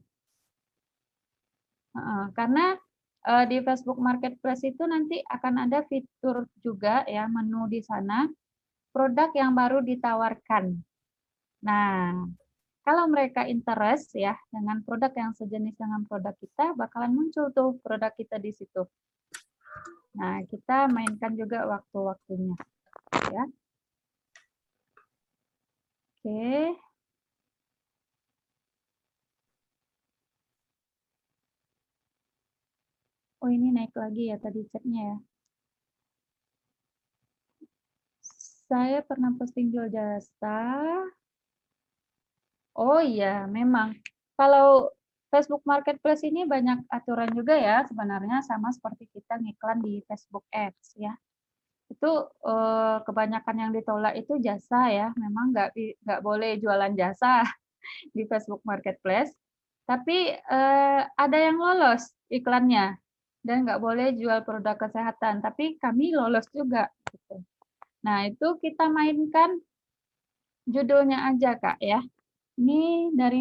[2.36, 2.78] karena
[3.26, 8.28] uh, di Facebook Marketplace itu nanti akan ada fitur juga ya, menu di sana,
[8.92, 10.76] produk yang baru ditawarkan.
[11.64, 12.20] Nah,
[12.80, 18.12] kalau mereka interest ya dengan produk yang sejenis dengan produk kita, bakalan muncul tuh produk
[18.12, 18.84] kita di situ.
[20.16, 22.56] Nah, kita mainkan juga waktu-waktunya.
[23.30, 23.44] Ya.
[26.20, 26.89] Oke.
[33.40, 35.16] Oh, ini naik lagi ya tadi chatnya ya.
[38.68, 40.61] Saya pernah posting jual jasa.
[42.76, 43.96] Oh iya, memang.
[44.37, 44.92] Kalau
[45.33, 51.00] Facebook Marketplace ini banyak aturan juga ya sebenarnya sama seperti kita ngiklan di Facebook Ads
[51.00, 51.16] ya.
[51.88, 55.09] Itu eh, kebanyakan yang ditolak itu jasa ya.
[55.16, 55.70] Memang nggak
[56.05, 57.40] nggak boleh jualan jasa
[58.16, 59.33] di Facebook Marketplace.
[59.88, 63.00] Tapi eh, ada yang lolos iklannya
[63.40, 65.40] dan nggak boleh jual produk kesehatan.
[65.40, 66.88] Tapi kami lolos juga.
[67.09, 67.40] Gitu.
[68.05, 69.61] Nah, itu kita mainkan
[70.68, 72.00] judulnya aja, Kak, ya.
[72.61, 73.40] Ini dari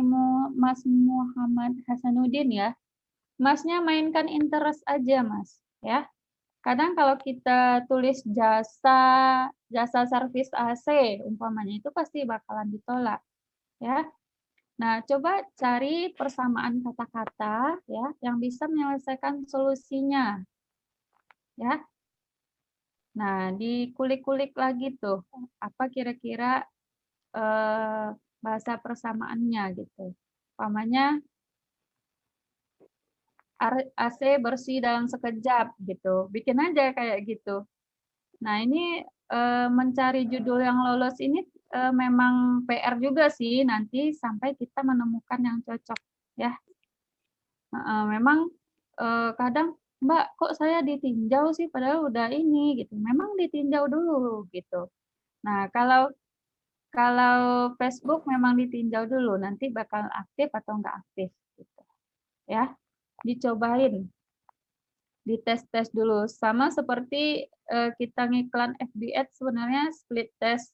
[0.56, 2.70] Mas Muhammad Hasanuddin ya.
[3.40, 6.08] Masnya mainkan interest aja, Mas, ya.
[6.60, 9.00] Kadang kalau kita tulis jasa
[9.72, 13.24] jasa servis AC umpamanya itu pasti bakalan ditolak,
[13.80, 14.04] ya.
[14.80, 20.40] Nah, coba cari persamaan kata-kata ya yang bisa menyelesaikan solusinya.
[21.60, 21.84] Ya.
[23.20, 25.28] Nah, dikulik-kulik lagi tuh,
[25.60, 26.64] apa kira-kira
[27.36, 28.08] eh,
[28.44, 30.16] bahasa persamaannya gitu.
[30.56, 31.20] Umpamanya
[34.00, 36.32] AC bersih dalam sekejap gitu.
[36.32, 37.68] Bikin aja kayak gitu.
[38.44, 39.04] Nah, ini
[39.36, 45.40] eh, mencari judul yang lolos ini eh, memang PR juga sih nanti sampai kita menemukan
[45.42, 46.00] yang cocok
[46.38, 46.54] ya.
[47.74, 48.50] Eh, memang
[49.00, 52.96] eh, kadang Mbak, kok saya ditinjau sih padahal udah ini gitu.
[52.96, 54.88] Memang ditinjau dulu gitu.
[55.44, 56.08] Nah, kalau
[56.90, 61.30] kalau Facebook memang ditinjau dulu, nanti bakal aktif atau enggak aktif
[61.60, 61.82] gitu.
[62.48, 62.72] Ya.
[63.28, 64.08] Dicobain.
[65.28, 66.32] Dites-tes dulu.
[66.32, 70.72] Sama seperti uh, kita ngiklan FB sebenarnya split test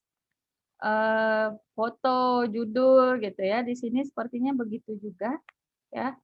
[0.82, 3.62] uh, foto, judul gitu ya.
[3.62, 5.38] Di sini sepertinya begitu juga
[5.94, 6.16] ya.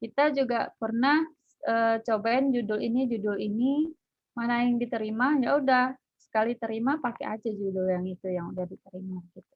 [0.00, 1.20] Kita juga pernah
[1.68, 3.92] uh, cobain judul ini, judul ini,
[4.32, 9.20] mana yang diterima, ya udah sekali terima pakai aja judul yang itu yang udah diterima
[9.36, 9.54] gitu.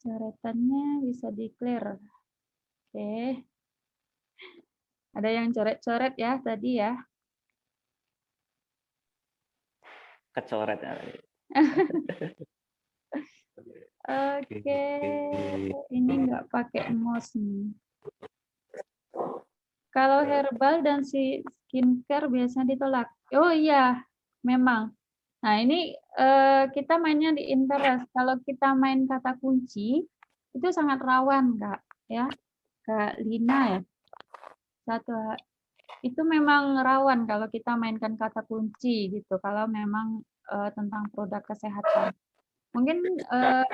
[0.00, 2.00] Coretannya bisa di clear.
[2.88, 3.44] Oke.
[5.12, 6.96] Ada yang coret-coret ya tadi ya.
[10.32, 10.80] Kecoret
[14.10, 14.82] Oke,
[15.90, 17.70] ini nggak pakai mouse nih.
[19.90, 23.10] Kalau herbal dan si skincare biasanya ditolak.
[23.34, 24.02] Oh iya,
[24.46, 24.94] memang.
[25.42, 28.06] Nah, ini eh, kita mainnya di interest.
[28.14, 30.02] Kalau kita main kata kunci,
[30.54, 31.80] itu sangat rawan, Kak.
[32.06, 32.26] Ya,
[32.86, 33.80] Kak Lina ya.
[34.86, 35.14] Satu,
[36.02, 39.38] itu memang rawan kalau kita mainkan kata kunci gitu.
[39.42, 42.12] Kalau memang eh, tentang produk kesehatan.
[42.74, 43.64] Mungkin eh,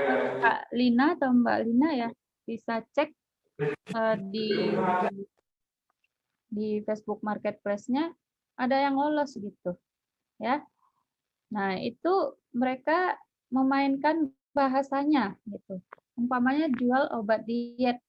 [0.41, 2.09] Kak Lina atau Mbak Lina ya
[2.45, 3.11] bisa cek
[3.93, 4.49] eh, di
[6.47, 8.13] di Facebook Marketplace-nya
[8.57, 9.77] ada yang lolos gitu.
[10.41, 10.65] Ya.
[11.53, 13.17] Nah, itu mereka
[13.53, 15.79] memainkan bahasanya gitu.
[16.17, 18.01] Umpamanya jual obat diet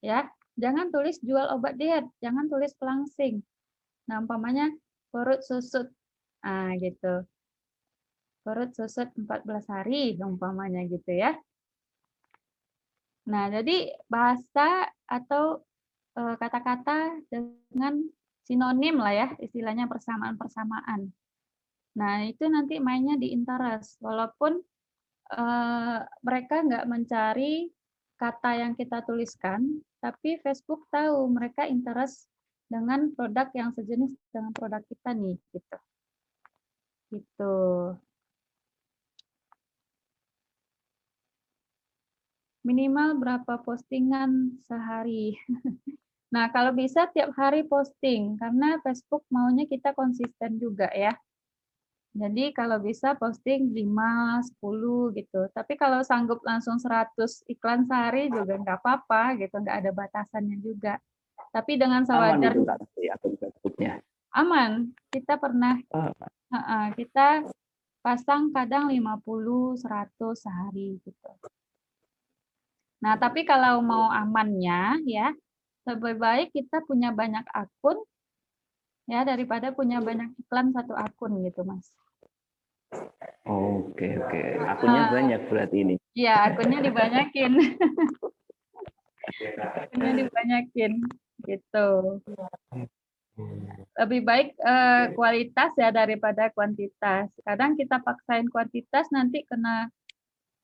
[0.00, 0.30] ya.
[0.56, 3.44] Jangan tulis jual obat diet, jangan tulis pelangsing.
[4.08, 4.72] Nah, umpamanya
[5.12, 5.90] perut susut.
[6.40, 7.26] Ah, gitu.
[8.46, 11.34] Perut susut 14 hari umpamanya gitu ya.
[13.26, 15.66] Nah, jadi bahasa atau
[16.16, 18.00] Eh, kata-kata dengan
[18.48, 21.12] sinonim lah ya, istilahnya persamaan-persamaan.
[22.00, 24.00] Nah, itu nanti mainnya di interest.
[24.00, 24.56] Walaupun
[25.36, 27.68] uh, mereka nggak mencari
[28.16, 32.32] kata yang kita tuliskan, tapi Facebook tahu mereka interest
[32.64, 35.78] dengan produk yang sejenis dengan produk kita nih, gitu.
[37.12, 37.56] Gitu.
[42.66, 45.38] Minimal berapa postingan sehari?
[46.26, 51.14] Nah, kalau bisa tiap hari posting, karena Facebook maunya kita konsisten juga ya.
[52.16, 55.46] Jadi kalau bisa posting 5, 10 gitu.
[55.54, 60.98] Tapi kalau sanggup langsung 100 iklan sehari juga nggak apa-apa gitu, nggak ada batasannya juga.
[61.54, 63.92] Tapi dengan Aman sewajar itu nanti akun Facebooknya.
[64.34, 64.70] aman.
[65.08, 66.10] Kita pernah Oh,
[66.46, 67.42] Heeh, kita
[68.00, 71.30] pasang kadang 50, 100 sehari gitu.
[73.02, 75.32] Nah, tapi kalau mau amannya ya,
[75.86, 78.00] lebih baik kita punya banyak akun
[79.06, 81.86] ya daripada punya banyak iklan satu akun gitu, Mas.
[83.46, 84.40] Oke, oke.
[84.64, 85.12] Akunnya Ah.
[85.12, 85.94] banyak berarti ini.
[86.16, 87.52] Iya, akunnya dibanyakin.
[89.84, 90.92] akunnya dibanyakin
[91.44, 91.88] gitu.
[94.00, 97.28] Lebih baik eh, kualitas ya daripada kuantitas.
[97.44, 99.92] Kadang kita paksain kuantitas nanti kena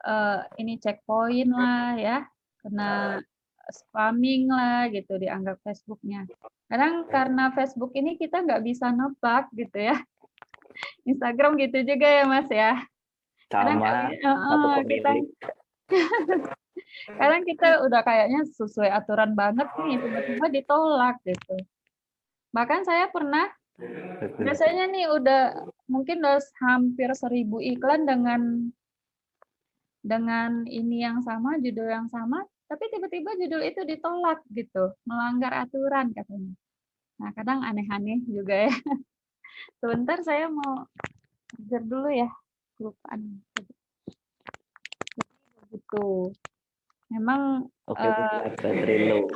[0.02, 2.16] eh, ini checkpoint lah ya,
[2.60, 3.22] kena
[3.70, 6.26] spamming lah gitu dianggap Facebooknya.
[6.66, 9.96] Kadang karena Facebook ini kita nggak bisa nebak gitu ya.
[11.08, 12.82] Instagram gitu juga ya Mas ya.
[13.52, 15.10] Kadang Sama kami- satu Heeh, kita
[17.20, 21.56] kadang kita udah kayaknya sesuai aturan banget nih tiba-tiba ditolak gitu.
[22.52, 23.48] Bahkan saya pernah
[24.44, 25.42] biasanya nih udah
[25.88, 28.72] mungkin udah hampir seribu iklan dengan
[30.02, 36.08] dengan ini yang sama judul yang sama tapi tiba-tiba judul itu ditolak gitu melanggar aturan
[36.16, 36.56] katanya.
[37.20, 38.72] Nah kadang aneh-aneh juga ya.
[39.84, 40.88] Sebentar saya mau
[41.52, 42.32] kejar dulu ya
[42.80, 43.44] kelupaan.
[45.68, 46.32] Begitu.
[47.12, 48.08] Memang Oke,
[49.04, 49.28] low.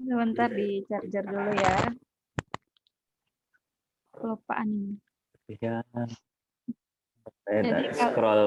[0.00, 1.76] sebentar di charger dulu ya.
[4.16, 4.96] Kelupaan ini.
[5.60, 5.84] Ya.
[7.42, 8.44] Saya Jadi tak kalau- scroll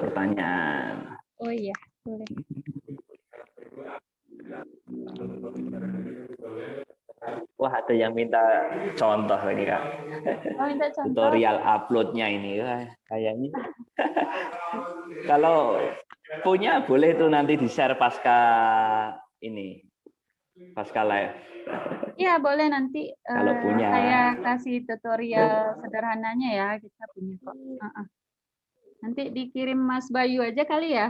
[0.00, 0.94] pertanyaan.
[1.40, 2.28] Oh iya, boleh.
[7.60, 8.40] Wah, ada yang minta
[8.96, 9.82] contoh ini, Kak.
[10.56, 11.12] Oh, minta contoh.
[11.12, 12.56] Tutorial uploadnya ini.
[12.64, 13.52] Wah, kayaknya.
[15.30, 15.76] Kalau
[16.40, 18.40] punya boleh tuh nanti di-share pasca
[19.44, 19.84] ini.
[20.72, 21.36] Pasca live.
[22.16, 23.88] Iya, boleh nanti Kalau eh, punya.
[23.92, 27.54] saya kasih tutorial sederhananya ya, kita punya kok.
[27.56, 28.06] Heeh.
[29.00, 31.08] Nanti dikirim Mas Bayu aja kali ya.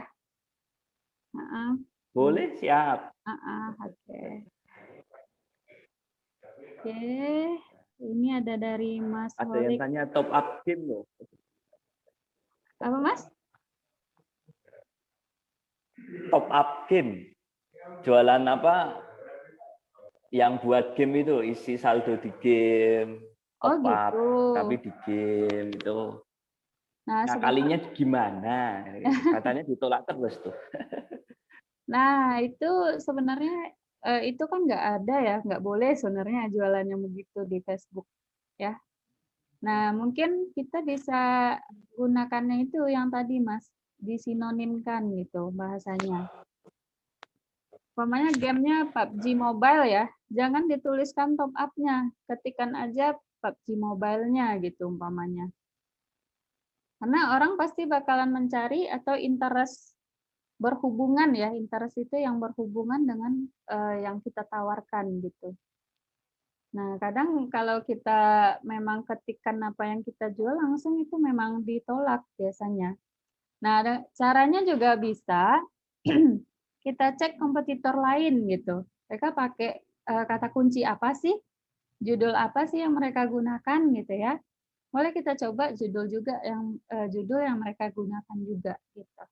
[1.35, 1.71] Heeh,
[2.11, 3.11] Boleh, siap.
[3.27, 4.23] heeh, oke.
[6.81, 6.97] Oke,
[8.01, 9.79] ini ada dari Mas Ada yang Holik.
[9.79, 11.05] tanya top up game loh.
[12.81, 13.27] Apa Mas?
[16.33, 17.35] Top up game.
[18.07, 18.97] Jualan apa?
[20.31, 23.19] Yang buat game itu isi saldo di game.
[23.61, 24.27] Oh Top up, gitu.
[24.57, 25.99] tapi di game itu.
[27.11, 28.87] Nah, Nah, kalinya gimana?
[29.35, 30.55] Katanya ditolak terus tuh.
[31.91, 32.71] Nah, itu
[33.03, 33.75] sebenarnya
[34.07, 38.07] eh, itu kan nggak ada ya, nggak boleh sebenarnya jualannya begitu di Facebook
[38.55, 38.79] ya.
[39.59, 41.59] Nah, mungkin kita bisa
[41.99, 43.67] gunakannya itu yang tadi Mas,
[43.99, 46.31] disinonimkan gitu bahasanya.
[47.99, 55.51] Umpamanya gamenya PUBG Mobile ya, jangan dituliskan top up-nya, ketikan aja PUBG Mobile-nya gitu umpamanya.
[57.01, 59.97] Karena orang pasti bakalan mencari atau interest
[60.61, 63.33] berhubungan ya, interest itu yang berhubungan dengan
[63.73, 65.57] eh, yang kita tawarkan gitu.
[66.77, 72.95] Nah, kadang kalau kita memang ketikkan apa yang kita jual langsung itu memang ditolak biasanya.
[73.65, 75.59] Nah, ada caranya juga bisa
[76.85, 78.85] kita cek kompetitor lain gitu.
[79.09, 81.35] Mereka pakai eh, kata kunci apa sih?
[82.01, 84.37] Judul apa sih yang mereka gunakan gitu ya?
[84.91, 89.23] Boleh kita coba judul juga yang eh, judul yang mereka gunakan juga gitu.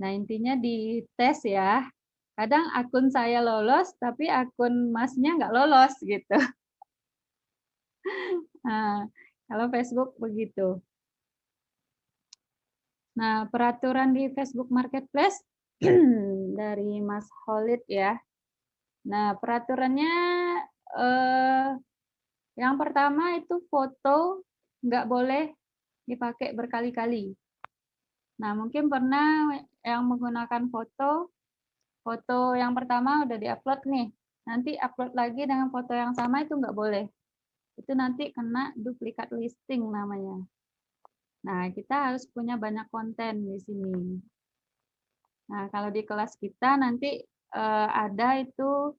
[0.00, 1.84] Nah, intinya di tes ya.
[2.36, 6.36] Kadang akun saya lolos, tapi akun masnya nggak lolos gitu.
[8.60, 9.08] Nah,
[9.48, 10.84] kalau Facebook begitu.
[13.16, 15.40] Nah, peraturan di Facebook Marketplace
[16.60, 18.20] dari Mas Holid ya.
[19.08, 20.12] Nah, peraturannya
[20.92, 21.68] eh,
[22.60, 24.44] yang pertama itu foto
[24.84, 25.48] nggak boleh
[26.04, 27.32] dipakai berkali-kali.
[28.40, 31.32] Nah, mungkin pernah yang menggunakan foto,
[32.04, 34.08] foto yang pertama udah diupload nih,
[34.44, 37.08] nanti upload lagi dengan foto yang sama itu nggak boleh.
[37.80, 40.44] Itu nanti kena duplikat listing namanya.
[41.48, 44.20] Nah, kita harus punya banyak konten di sini.
[45.48, 47.24] Nah, kalau di kelas kita nanti
[47.56, 48.92] eh, ada itu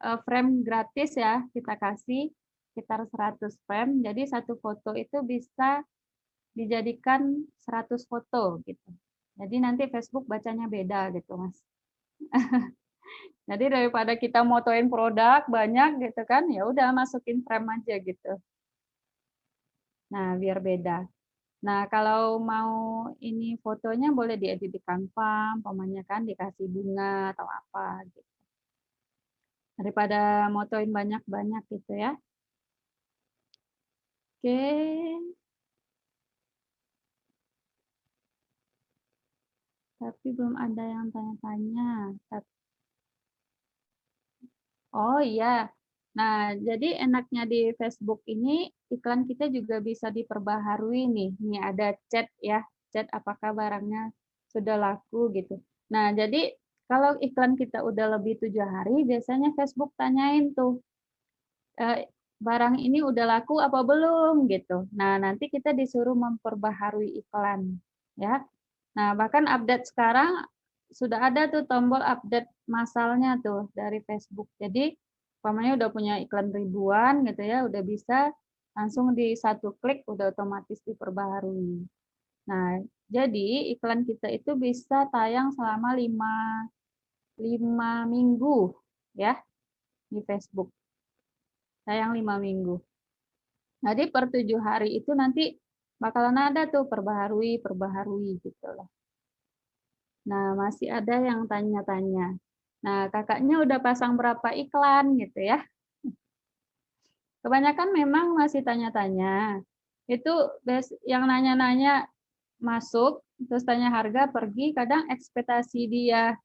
[0.00, 2.32] eh, frame gratis ya, kita kasih
[2.74, 4.02] sekitar 100 frame.
[4.02, 5.86] Jadi satu foto itu bisa
[6.58, 8.90] dijadikan 100 foto gitu.
[9.38, 11.58] Jadi nanti Facebook bacanya beda gitu, Mas.
[13.50, 18.32] Jadi daripada kita motoin produk banyak gitu kan, ya udah masukin frame aja gitu.
[20.10, 21.06] Nah, biar beda.
[21.64, 22.72] Nah, kalau mau
[23.24, 28.32] ini fotonya boleh diedit di Canva, umpamanya kan dikasih bunga atau apa gitu.
[29.74, 32.12] Daripada motoin banyak-banyak gitu ya.
[34.44, 35.24] Oke.
[39.98, 42.14] Tapi belum ada yang tanya-tanya.
[44.94, 45.68] Oh iya,
[46.18, 51.30] Nah, jadi enaknya di Facebook ini iklan kita juga bisa diperbaharui nih.
[51.42, 52.62] Nih ada chat ya,
[52.94, 54.14] chat apakah barangnya
[54.54, 55.58] sudah laku gitu.
[55.90, 56.54] Nah, jadi
[56.86, 60.78] kalau iklan kita udah lebih tujuh hari, biasanya Facebook tanyain tuh,
[61.82, 61.86] e,
[62.40, 64.86] barang ini udah laku apa belum gitu.
[64.94, 67.78] Nah, nanti kita disuruh memperbaharui iklan
[68.18, 68.42] ya.
[68.94, 70.46] Nah, bahkan update sekarang
[70.94, 74.46] sudah ada tuh tombol update masalnya tuh dari Facebook.
[74.62, 74.94] Jadi
[75.42, 78.30] umpamanya udah punya iklan ribuan gitu ya, udah bisa
[78.74, 81.86] langsung di satu klik udah otomatis diperbaharui.
[82.50, 86.66] Nah, jadi iklan kita itu bisa tayang selama lima,
[87.38, 88.74] lima minggu
[89.16, 89.38] ya
[90.10, 90.70] di Facebook.
[91.84, 92.80] Tayang lima minggu.
[93.84, 95.52] Jadi per tujuh hari itu nanti
[96.00, 98.88] bakalan ada tuh perbaharui, perbaharui gitu loh.
[100.24, 102.40] Nah, masih ada yang tanya-tanya.
[102.80, 105.60] Nah, kakaknya udah pasang berapa iklan gitu ya.
[107.44, 109.60] Kebanyakan memang masih tanya-tanya.
[110.08, 110.32] Itu
[111.04, 112.08] yang nanya-nanya
[112.56, 116.40] masuk, terus tanya harga, pergi, kadang ekspektasi dia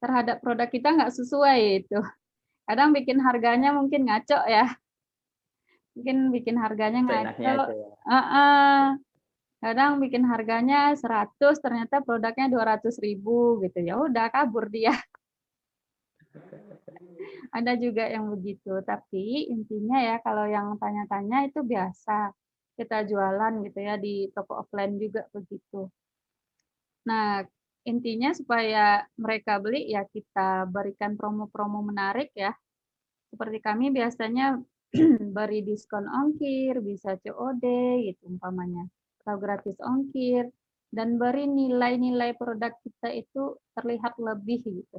[0.00, 2.00] terhadap produk kita nggak sesuai itu.
[2.70, 4.78] Kadang bikin harganya mungkin ngaco ya.
[5.98, 7.42] Mungkin bikin harganya ngaco.
[7.42, 7.58] Ya.
[7.58, 8.78] Uh -uh.
[9.58, 13.82] Kadang bikin harganya 100, ternyata produknya 200 ribu gitu.
[13.82, 14.94] Ya udah kabur dia.
[17.58, 22.30] Ada juga yang begitu, tapi intinya ya kalau yang tanya-tanya itu biasa.
[22.78, 25.90] Kita jualan gitu ya di toko offline juga begitu.
[27.10, 27.42] Nah,
[27.88, 32.52] intinya supaya mereka beli ya kita berikan promo-promo menarik ya.
[33.30, 34.58] Seperti kami biasanya
[35.36, 37.64] beri diskon ongkir, bisa COD
[38.10, 38.90] gitu umpamanya,
[39.22, 40.50] atau gratis ongkir
[40.90, 44.98] dan beri nilai-nilai produk kita itu terlihat lebih gitu.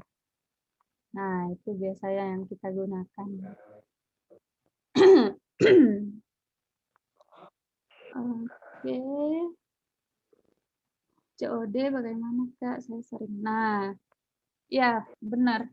[1.11, 3.29] Nah, itu biasanya yang kita gunakan.
[8.15, 8.97] Oke.
[11.41, 12.85] COD bagaimana Kak?
[12.85, 13.41] Saya sering.
[13.41, 13.89] Nah,
[14.69, 15.65] ya benar.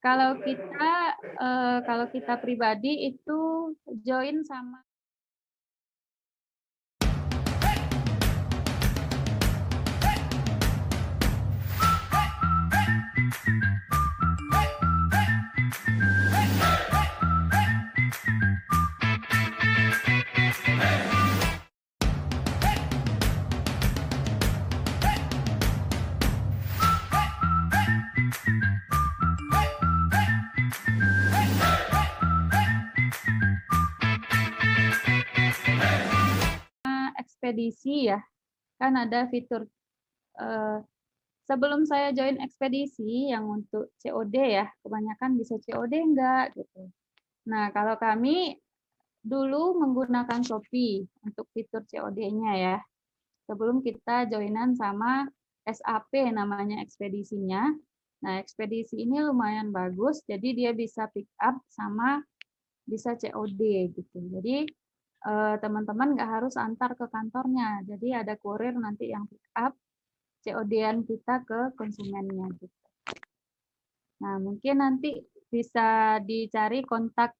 [0.00, 3.72] Kalau kita eh, kalau kita pribadi itu
[4.04, 4.80] join sama
[37.54, 38.18] ekspedisi ya,
[38.82, 39.62] kan ada fitur
[40.42, 40.82] uh,
[41.46, 46.90] sebelum saya join ekspedisi yang untuk COD ya, kebanyakan bisa COD enggak gitu.
[47.46, 48.58] Nah, kalau kami
[49.22, 52.76] dulu menggunakan Shopee untuk fitur COD-nya ya.
[53.46, 55.28] Sebelum kita joinan sama
[55.62, 57.70] SAP namanya ekspedisinya.
[58.24, 62.24] Nah, ekspedisi ini lumayan bagus, jadi dia bisa pick up sama
[62.88, 64.18] bisa COD gitu.
[64.40, 64.83] Jadi Eh,
[65.60, 67.80] teman-teman nggak harus antar ke kantornya.
[67.88, 69.72] Jadi ada kurir nanti yang pick up
[70.44, 72.76] COD-an kita ke konsumennya gitu.
[74.20, 75.16] Nah, mungkin nanti
[75.48, 77.32] bisa dicari kontak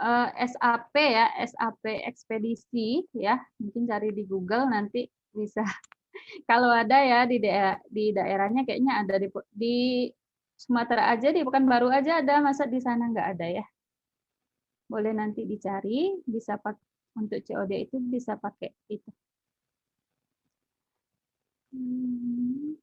[0.00, 3.36] uh, eh, SAP ya, SAP ekspedisi ya.
[3.60, 5.60] Mungkin cari di Google nanti bisa
[6.50, 9.76] kalau ada ya di daerah di daerahnya kayaknya ada di di
[10.54, 13.66] Sumatera aja di Pekanbaru aja ada, masa di sana nggak ada ya?
[14.86, 19.10] Boleh nanti dicari, bisa pakai untuk COD itu bisa pakai itu.
[21.74, 22.78] Hmm.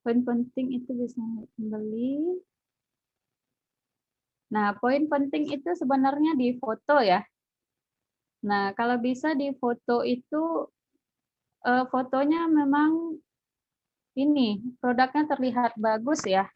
[0.00, 1.18] Poin penting itu bisa
[1.58, 2.40] kembali.
[4.54, 7.26] Nah, poin penting itu sebenarnya di foto ya.
[8.46, 10.70] Nah, kalau bisa di foto itu
[11.66, 13.18] eh, fotonya memang
[14.16, 16.46] ini produknya terlihat bagus ya.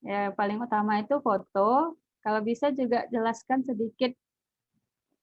[0.00, 1.98] Ya, paling utama itu foto.
[2.24, 4.14] Kalau bisa juga jelaskan sedikit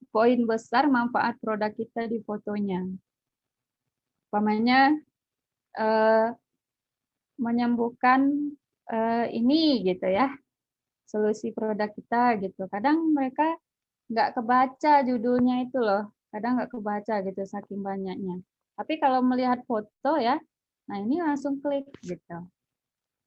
[0.09, 2.85] poin besar manfaat produk kita di fotonya.
[4.27, 4.93] Umpamanya
[5.77, 6.27] eh,
[7.37, 8.51] menyembuhkan
[8.89, 10.33] eh, ini gitu ya,
[11.07, 12.67] solusi produk kita gitu.
[12.67, 13.55] Kadang mereka
[14.11, 16.11] nggak kebaca judulnya itu loh.
[16.27, 18.43] kadang nggak kebaca gitu saking banyaknya.
[18.75, 20.35] Tapi kalau melihat foto ya,
[20.85, 22.37] nah ini langsung klik gitu.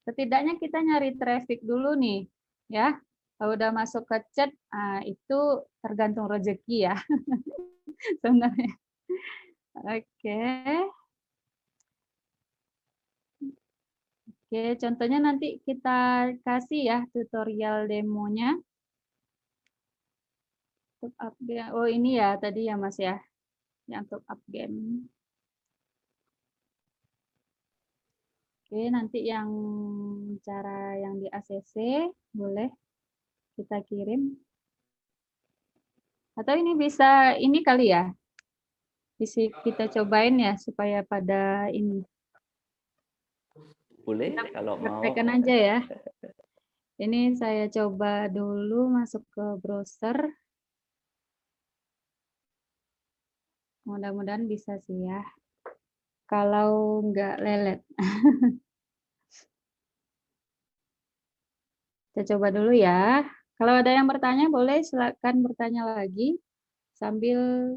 [0.05, 2.29] Setidaknya kita nyari traffic dulu nih,
[2.71, 2.95] ya.
[3.41, 6.97] Kalau udah masuk ke chat, ah, itu tergantung rezeki ya.
[8.21, 8.77] Sebenarnya.
[9.81, 10.41] Oke.
[14.29, 18.61] Oke, contohnya nanti kita kasih ya tutorial demonya.
[21.01, 21.73] Top up game.
[21.73, 23.17] Oh ini ya tadi ya Mas ya,
[23.89, 25.09] yang top up game.
[28.69, 29.49] Oke, nanti yang
[30.45, 32.05] cara yang di ACC
[32.37, 32.69] boleh
[33.61, 34.41] kita kirim.
[36.33, 38.09] Atau ini bisa ini kali ya,
[39.21, 42.01] bisa kita cobain ya supaya pada ini.
[44.01, 45.05] Boleh kalau mau.
[45.05, 45.79] Aja ya.
[47.01, 50.17] Ini saya coba dulu masuk ke browser.
[53.85, 55.21] Mudah-mudahan bisa sih ya.
[56.29, 57.81] Kalau nggak lelet.
[62.13, 63.25] Kita coba dulu ya.
[63.61, 66.41] Kalau ada yang bertanya boleh silakan bertanya lagi
[66.97, 67.77] sambil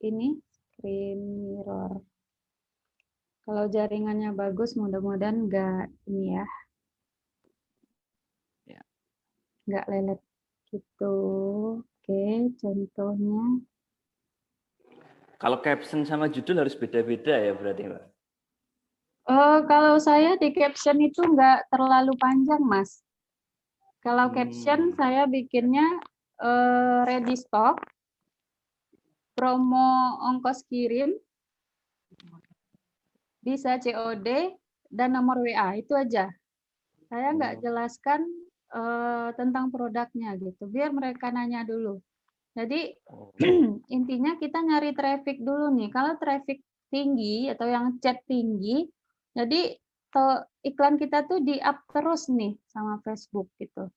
[0.00, 2.00] ini screen mirror.
[3.44, 6.46] Kalau jaringannya bagus mudah-mudahan nggak ini ya.
[8.64, 8.80] Ya.
[9.68, 10.20] Nggak lelet
[10.72, 11.16] gitu.
[11.84, 13.60] Oke, contohnya.
[15.36, 18.04] Kalau caption sama judul harus beda-beda ya berarti, Mbak?
[19.28, 23.04] Oh, kalau saya di caption itu nggak terlalu panjang, Mas.
[24.02, 24.96] Kalau caption Hmm.
[24.98, 25.86] saya bikinnya
[26.42, 27.78] eh, ready stock,
[29.38, 31.14] promo ongkos kirim,
[33.46, 34.58] bisa COD,
[34.90, 36.26] dan nomor WA, itu aja.
[37.06, 37.60] Saya nggak Oh.
[37.62, 38.20] jelaskan
[38.72, 42.00] eh, tentang produknya gitu, biar mereka nanya dulu.
[42.56, 42.96] Jadi
[43.96, 45.92] intinya kita nyari traffic dulu nih.
[45.92, 48.88] Kalau traffic tinggi atau yang chat tinggi,
[49.36, 49.76] jadi
[50.08, 53.90] to- iklan kita tuh di up terus nih sama Facebook gitu.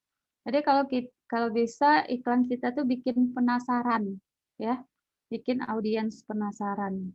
[0.45, 4.17] Jadi kalau kita, kalau bisa iklan kita tuh bikin penasaran
[4.61, 4.81] ya,
[5.29, 7.13] bikin audiens penasaran.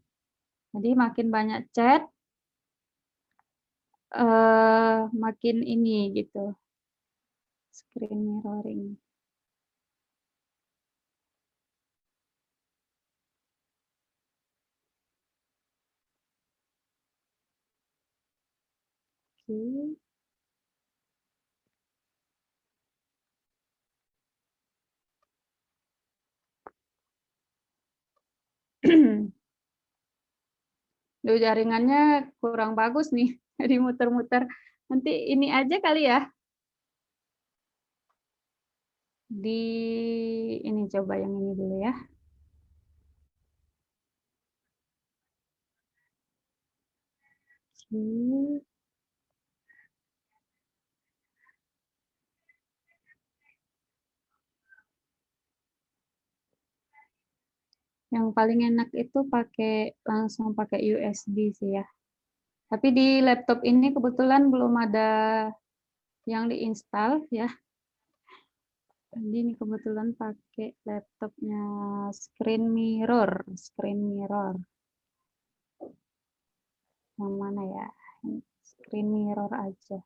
[0.74, 2.06] Jadi makin banyak chat,
[4.14, 6.54] eh makin ini gitu.
[7.70, 8.98] Screen mirroring.
[19.50, 19.96] Oke.
[31.24, 33.28] Duh, jaringannya kurang bagus nih,
[33.60, 34.42] jadi muter-muter.
[34.90, 36.18] Nanti ini aja kali ya.
[39.30, 39.62] Di
[40.68, 41.92] ini coba yang ini dulu ya.
[47.92, 48.69] Oke.
[58.10, 61.86] Yang paling enak itu pakai langsung pakai USB sih ya.
[62.70, 65.10] Tapi di laptop ini kebetulan belum ada
[66.26, 67.50] yang diinstal ya.
[69.10, 71.62] Jadi ini kebetulan pakai laptopnya
[72.14, 74.54] screen mirror, screen mirror.
[77.18, 77.88] Yang mana ya?
[78.62, 79.98] Screen mirror aja.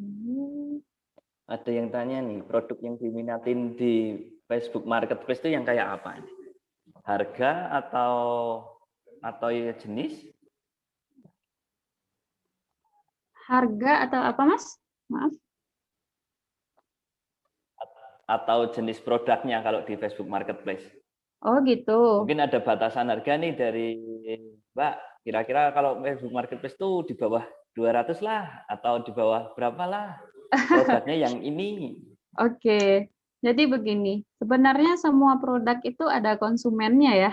[0.00, 0.80] Hmm.
[1.50, 4.16] Ada yang tanya nih, produk yang diminatin di
[4.48, 6.24] Facebook Marketplace itu yang kayak apa?
[7.04, 8.14] Harga atau
[9.20, 10.16] atau ya jenis
[13.50, 14.78] Harga atau apa Mas?
[15.10, 15.34] Maaf.
[18.30, 20.86] atau jenis produknya kalau di Facebook Marketplace?
[21.42, 22.22] Oh gitu.
[22.22, 23.98] Mungkin ada batasan harga nih dari
[24.70, 24.94] Mbak.
[25.26, 27.42] Kira-kira kalau Facebook Marketplace tuh di bawah
[27.74, 30.08] 200 lah atau di bawah berapa lah
[30.50, 31.94] produknya yang ini.
[32.38, 33.10] Oke,
[33.42, 37.32] jadi begini, sebenarnya semua produk itu ada konsumennya ya.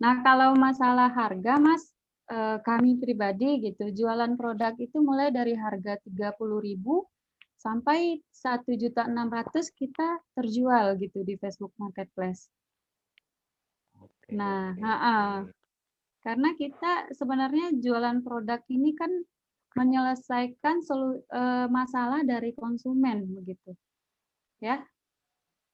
[0.00, 1.92] Nah, kalau masalah harga, Mas,
[2.32, 7.04] eh, kami pribadi gitu, jualan produk itu mulai dari harga 30.000
[7.60, 12.48] sampai 1.600 kita terjual gitu di Facebook Marketplace.
[14.00, 15.16] Oke, Nah, oke, ha-ha.
[15.44, 15.52] oke.
[16.20, 19.12] Karena kita sebenarnya jualan produk ini kan
[19.74, 23.74] menyelesaikan solu- eh, masalah dari konsumen begitu.
[24.58, 24.82] Ya.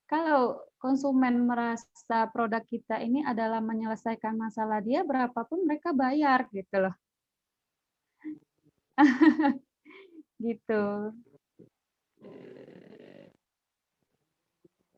[0.07, 6.95] Kalau konsumen merasa produk kita ini adalah menyelesaikan masalah dia berapapun mereka bayar gitu loh.
[10.37, 10.85] Gitu.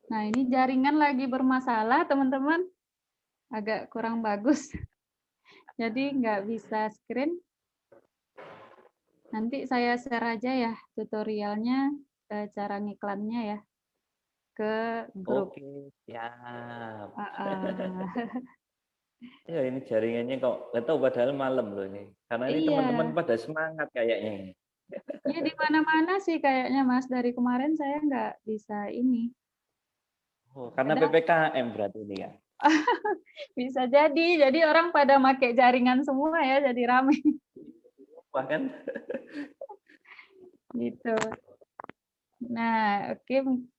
[0.09, 2.65] Nah, ini jaringan lagi bermasalah, teman-teman.
[3.55, 4.73] Agak kurang bagus.
[5.81, 7.39] Jadi nggak bisa screen.
[9.39, 11.95] Nanti saya share aja ya tutorialnya,
[12.27, 13.59] eh, cara ngiklannya ya
[14.51, 14.75] ke
[15.15, 15.55] grup.
[15.55, 17.15] Oke, siap.
[17.15, 17.55] Ah, ah.
[19.51, 22.07] Ya ini jaringannya kok nggak tahu padahal malam loh ini.
[22.31, 22.71] Karena ini Iya.
[22.71, 24.31] teman-teman pada semangat kayaknya.
[24.31, 24.51] ini.
[25.27, 27.11] Ya di mana-mana sih kayaknya Mas.
[27.11, 29.35] Dari kemarin saya nggak bisa ini.
[30.55, 32.31] Oh, karena Kadang- PPKM berarti ini ya.
[33.59, 34.27] Bisa jadi.
[34.47, 37.15] Jadi orang pada make jaringan semua ya, jadi rame
[38.35, 38.63] Bahkan
[40.83, 41.17] gitu.
[42.49, 43.37] Nah, oke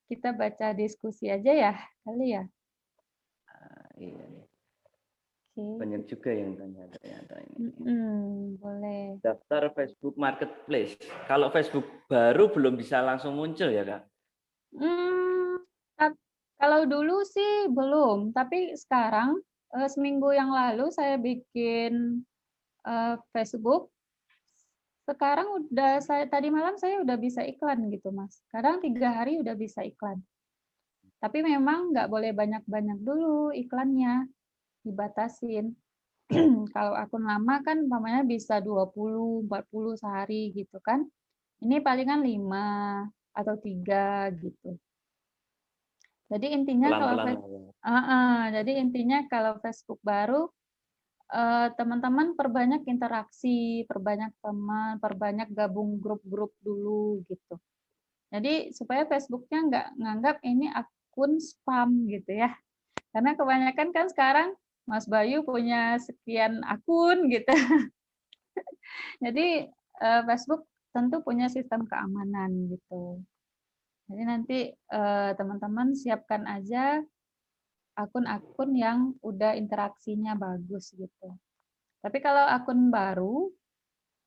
[0.09, 2.43] kita baca diskusi aja ya kali ya.
[3.53, 4.45] ah, iya nih.
[5.59, 5.75] Oke.
[5.75, 7.55] banyak juga yang tanya ternyata ini.
[7.67, 9.19] Mm-mm, boleh.
[9.19, 10.95] Daftar Facebook Marketplace.
[11.27, 14.01] Kalau Facebook baru belum bisa langsung muncul ya kak?
[14.79, 15.59] Hmm,
[16.59, 19.39] kalau dulu sih belum, tapi sekarang
[19.75, 22.23] eh, seminggu yang lalu saya bikin
[22.87, 23.91] eh, Facebook.
[25.09, 28.45] Sekarang udah saya tadi malam saya udah bisa iklan gitu mas.
[28.53, 30.21] Kadang tiga hari udah bisa iklan.
[31.17, 34.29] Tapi memang nggak boleh banyak-banyak dulu iklannya,
[34.85, 35.73] dibatasin.
[36.77, 41.01] Kalau akun lama kan umpamanya bisa 20, 40 sehari gitu kan.
[41.65, 44.77] Ini palingan 5 atau tiga gitu.
[46.29, 47.25] Jadi intinya kalau Pelan-pelan.
[47.33, 47.71] Face- aja.
[47.81, 50.53] Ah, ah, jadi intinya kalau Facebook baru
[51.33, 57.55] eh, teman-teman perbanyak interaksi, perbanyak teman, perbanyak gabung grup-grup dulu gitu.
[58.29, 62.53] Jadi supaya Facebooknya nggak nganggap ini akun spam gitu ya.
[63.09, 64.49] Karena kebanyakan kan sekarang
[64.85, 67.49] Mas Bayu punya sekian akun gitu.
[69.23, 69.69] Jadi
[70.01, 73.21] eh, Facebook tentu punya sistem keamanan gitu.
[74.09, 77.01] Jadi nanti eh, teman-teman siapkan aja
[77.99, 81.35] akun-akun yang udah interaksinya bagus gitu.
[81.99, 83.51] Tapi kalau akun baru,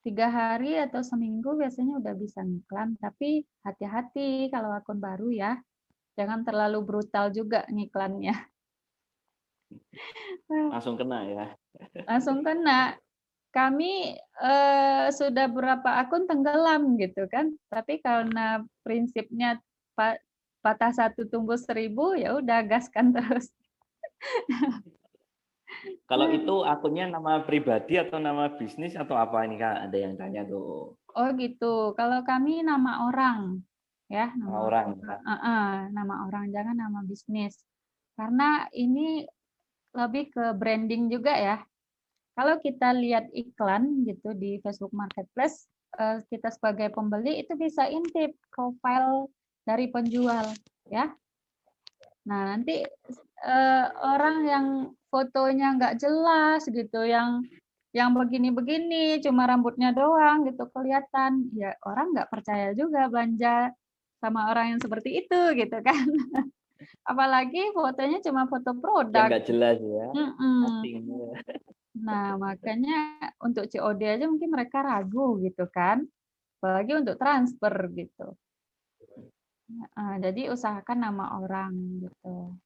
[0.04, 3.00] tiga hari atau seminggu biasanya udah bisa ngiklan.
[3.00, 5.56] Tapi hati-hati kalau akun baru ya,
[6.20, 8.36] jangan terlalu brutal juga ngiklannya.
[10.72, 11.46] Langsung kena ya.
[12.04, 13.00] Langsung kena.
[13.52, 17.52] Kami eh, sudah berapa akun tenggelam gitu kan.
[17.72, 19.60] Tapi karena prinsipnya
[19.96, 20.20] pa-
[20.64, 23.48] patah satu tumbuh seribu, ya udah gaskan terus.
[26.06, 26.36] Kalau Hmm.
[26.36, 29.88] itu akunnya nama pribadi atau nama bisnis atau apa ini kak?
[29.88, 30.94] Ada yang tanya tuh.
[31.16, 31.96] Oh gitu.
[31.96, 33.64] Kalau kami nama orang,
[34.12, 34.86] ya Nama orang.
[35.00, 37.56] Eh, eh, nama orang jangan nama bisnis.
[38.14, 39.24] Karena ini
[39.96, 41.56] lebih ke branding juga ya.
[42.32, 45.68] Kalau kita lihat iklan gitu di Facebook Marketplace,
[46.00, 49.28] eh, kita sebagai pembeli itu bisa intip profile
[49.64, 50.52] dari penjual,
[50.88, 51.12] ya.
[52.28, 52.82] Nah nanti
[53.42, 54.66] eh, orang yang
[55.10, 57.42] fotonya nggak jelas gitu, yang
[57.92, 63.68] yang begini-begini, cuma rambutnya doang gitu kelihatan, ya orang nggak percaya juga belanja
[64.16, 66.06] sama orang yang seperti itu gitu kan.
[67.10, 69.28] Apalagi fotonya cuma foto produk.
[69.28, 70.06] nggak jelas ya.
[70.14, 70.58] Mm-mm.
[70.66, 71.30] Asingnya.
[71.92, 76.06] Nah, makanya untuk COD aja mungkin mereka ragu gitu kan.
[76.58, 78.38] Apalagi untuk transfer gitu.
[80.22, 82.56] Jadi usahakan nama orang gitu.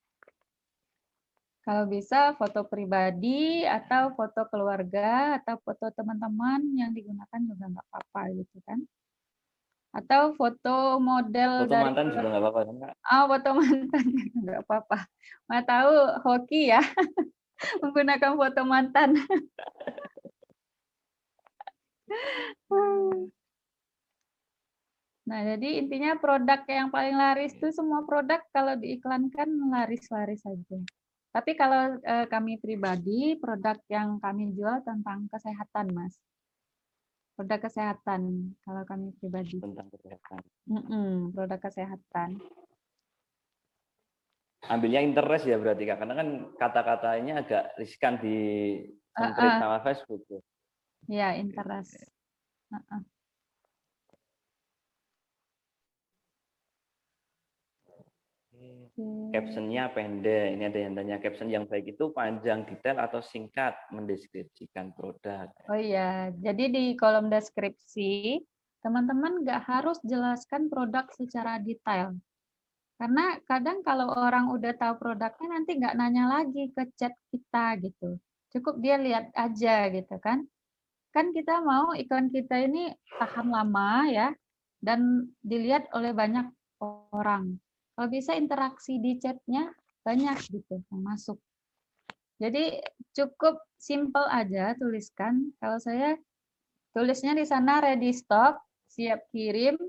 [1.66, 8.22] Kalau bisa foto pribadi atau foto keluarga atau foto teman-teman yang digunakan juga nggak apa-apa
[8.38, 8.78] gitu kan.
[9.90, 12.76] Atau foto model Foto dari mantan juga nggak apa-apa kan?
[13.02, 14.06] Ah, foto mantan
[14.46, 14.98] nggak apa-apa.
[15.50, 15.90] Mau tahu
[16.22, 16.78] hoki ya
[17.82, 19.18] menggunakan foto mantan.
[25.26, 30.78] Nah, jadi intinya produk yang paling laris itu semua produk kalau diiklankan laris-laris saja.
[31.34, 36.14] Tapi kalau eh, kami pribadi, produk yang kami jual tentang kesehatan, Mas.
[37.34, 39.58] Produk kesehatan kalau kami pribadi.
[39.58, 40.40] Tentang kesehatan.
[40.70, 42.28] Mm-mm, produk kesehatan.
[44.66, 48.38] Ambilnya interest ya berarti kak, karena kan kata-katanya agak riskan di
[49.16, 49.56] Ah, ah.
[49.64, 50.22] sama Facebook.
[51.08, 51.96] Ya, interest.
[52.68, 53.15] Heeh.
[59.32, 60.56] Captionnya pendek.
[60.56, 65.52] Ini ada yang tanya caption yang baik itu panjang, detail atau singkat mendeskripsikan produk.
[65.68, 68.40] Oh iya, jadi di kolom deskripsi
[68.80, 72.16] teman-teman nggak harus jelaskan produk secara detail.
[72.96, 78.16] Karena kadang kalau orang udah tahu produknya nanti nggak nanya lagi ke chat kita gitu.
[78.56, 80.48] Cukup dia lihat aja gitu kan.
[81.12, 82.88] Kan kita mau iklan kita ini
[83.20, 84.28] tahan lama ya.
[84.76, 86.46] dan dilihat oleh banyak
[86.78, 87.58] orang.
[87.96, 89.72] Kalau bisa interaksi di chatnya
[90.04, 91.40] banyak gitu yang masuk.
[92.36, 92.84] Jadi
[93.16, 95.48] cukup simple aja tuliskan.
[95.56, 96.20] Kalau saya
[96.92, 98.60] tulisnya di sana ready stock,
[98.92, 99.80] siap kirim,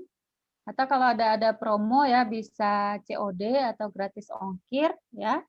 [0.64, 5.44] atau kalau ada ada promo ya bisa COD atau gratis ongkir ya.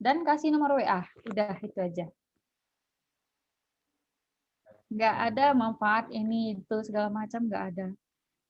[0.00, 2.06] Dan kasih nomor WA, udah itu aja.
[4.90, 7.86] Nggak ada manfaat ini itu segala macam nggak ada.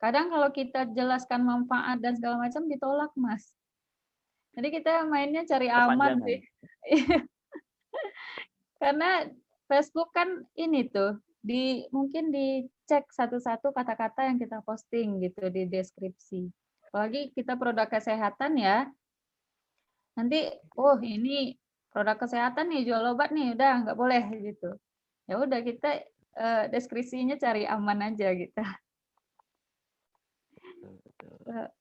[0.02, 3.54] Kadang kalau kita jelaskan manfaat dan segala macam ditolak mas.
[4.58, 6.42] Jadi kita mainnya cari aman sih.
[8.82, 9.30] Karena
[9.70, 16.50] Facebook kan ini tuh di mungkin dicek satu-satu kata-kata yang kita posting gitu di deskripsi.
[16.90, 18.90] Apalagi kita produk kesehatan ya.
[20.18, 21.54] Nanti oh ini
[21.94, 24.74] produk kesehatan nih jual obat nih udah nggak boleh gitu.
[25.30, 26.02] Ya udah kita
[26.34, 28.66] uh, deskripsinya cari aman aja gitu.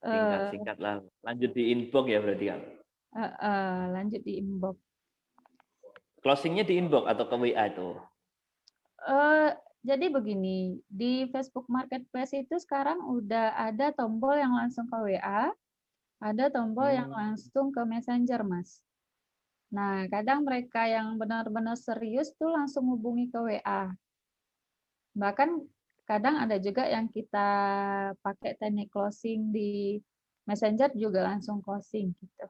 [0.02, 0.96] Singkat singkat lah.
[1.26, 2.62] Lanjut di inbox ya berarti kan?
[3.12, 4.78] Uh, uh, lanjut di inbox.
[6.22, 7.98] Closingnya di inbox atau ke WA itu?
[9.02, 9.50] Uh,
[9.82, 15.50] jadi begini, di Facebook Marketplace itu sekarang udah ada tombol yang langsung ke WA,
[16.22, 16.98] ada tombol hmm.
[17.02, 18.78] yang langsung ke Messenger, Mas.
[19.74, 23.90] Nah, kadang mereka yang benar-benar serius tuh langsung hubungi ke WA.
[25.18, 25.50] Bahkan
[26.06, 27.48] kadang ada juga yang kita
[28.20, 30.02] pakai teknik closing di
[30.50, 32.48] Messenger juga langsung closing gitu.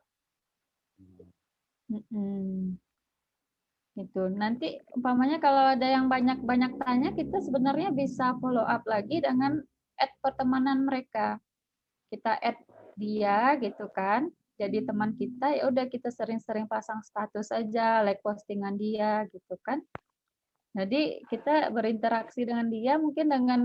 [1.91, 2.79] Mm -mm.
[3.99, 4.31] Itu.
[4.31, 9.59] Nanti umpamanya kalau ada yang banyak-banyak tanya, kita sebenarnya bisa follow up lagi dengan
[9.99, 11.35] add pertemanan mereka.
[12.07, 12.57] Kita add
[12.95, 14.31] dia gitu kan.
[14.55, 19.83] Jadi teman kita ya udah kita sering-sering pasang status aja, like postingan dia gitu kan.
[20.71, 23.61] Jadi kita berinteraksi dengan dia mungkin dengan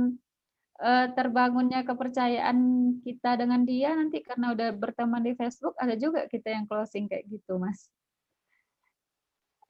[0.83, 2.59] uh, terbangunnya kepercayaan
[3.07, 7.31] kita dengan dia nanti karena udah berteman di Facebook ada juga kita yang closing kayak
[7.31, 7.87] gitu, Mas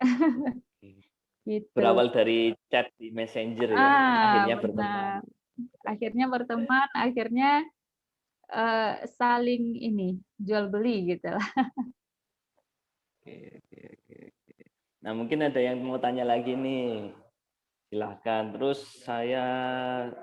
[1.49, 1.73] gitu.
[1.77, 3.89] Berawal dari chat di Messenger ya, ah,
[4.33, 4.65] akhirnya benar.
[4.65, 5.21] berteman.
[5.89, 7.51] Akhirnya berteman, akhirnya
[8.53, 11.49] uh, saling ini jual beli gitu lah.
[13.25, 14.19] Oke, oke, oke.
[15.07, 17.11] Nah mungkin ada yang mau tanya lagi nih,
[17.91, 18.55] silahkan.
[18.55, 19.45] Terus saya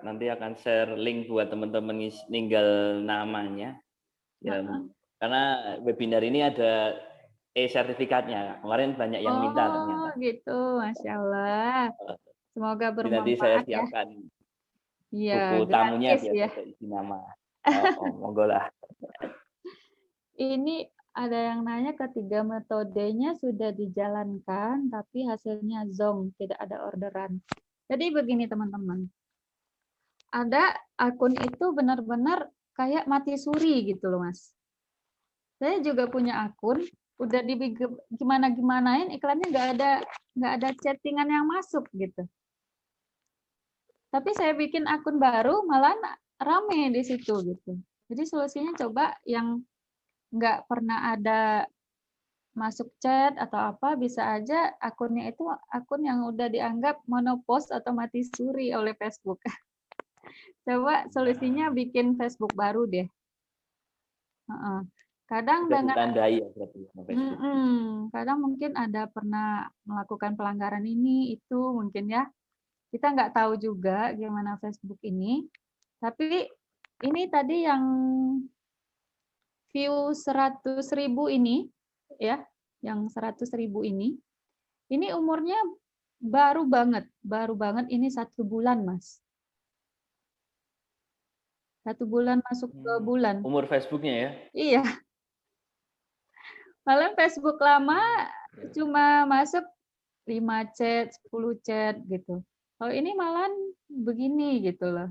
[0.03, 3.79] nanti akan share link buat teman-teman ninggal namanya.
[4.43, 4.81] Ya, uh -huh.
[5.23, 5.43] karena
[5.83, 6.99] webinar ini ada
[7.55, 8.59] e-sertifikatnya.
[8.59, 10.03] Kemarin banyak yang minta ternyata.
[10.03, 10.59] Oh, gitu.
[10.83, 11.83] Masya Allah.
[12.53, 13.65] Semoga bermanfaat Nanti saya ya.
[13.65, 14.07] siapkan
[15.13, 15.57] ya.
[15.57, 16.47] buku tamunya biar ya.
[16.49, 17.21] isi nama.
[17.63, 18.67] Oh, oh, monggo lah.
[20.53, 27.37] Ini ada yang nanya ketiga metodenya sudah dijalankan, tapi hasilnya zong, tidak ada orderan.
[27.89, 29.05] Jadi begini teman-teman,
[30.33, 34.57] ada akun itu benar-benar kayak mati suri gitu loh mas.
[35.61, 36.81] Saya juga punya akun,
[37.21, 37.55] udah di
[38.17, 39.91] gimana gimanain iklannya nggak ada
[40.33, 42.25] nggak ada chattingan yang masuk gitu
[44.09, 45.93] tapi saya bikin akun baru malah
[46.41, 49.61] rame di situ gitu jadi solusinya coba yang
[50.33, 51.69] nggak pernah ada
[52.53, 55.41] masuk chat atau apa bisa aja akunnya itu
[55.73, 59.41] akun yang udah dianggap monopost atau mati suri oleh Facebook.
[60.65, 63.09] Coba solusinya bikin Facebook baru deh.
[65.25, 71.59] Kadang Sudah dengan ditandai ya berarti -mm, kadang mungkin ada pernah melakukan pelanggaran ini itu
[71.73, 72.29] mungkin ya.
[72.93, 75.41] Kita nggak tahu juga gimana Facebook ini.
[75.97, 76.45] Tapi
[77.01, 77.83] ini tadi yang
[79.73, 81.67] view 100 ribu ini
[82.21, 82.45] ya,
[82.85, 84.15] yang 100 ribu ini,
[84.93, 85.57] ini umurnya
[86.21, 89.19] baru banget, baru banget ini satu bulan mas.
[91.83, 93.03] Satu bulan masuk ke Hmm.
[93.03, 93.35] bulan.
[93.43, 94.29] Umur Facebooknya ya?
[94.55, 94.83] Iya.
[96.87, 97.99] Malah Facebook lama
[98.71, 99.63] cuma masuk
[100.23, 102.39] 5 chat, 10 chat gitu.
[102.79, 103.51] Kalau ini malah
[103.91, 105.09] begini gitu loh.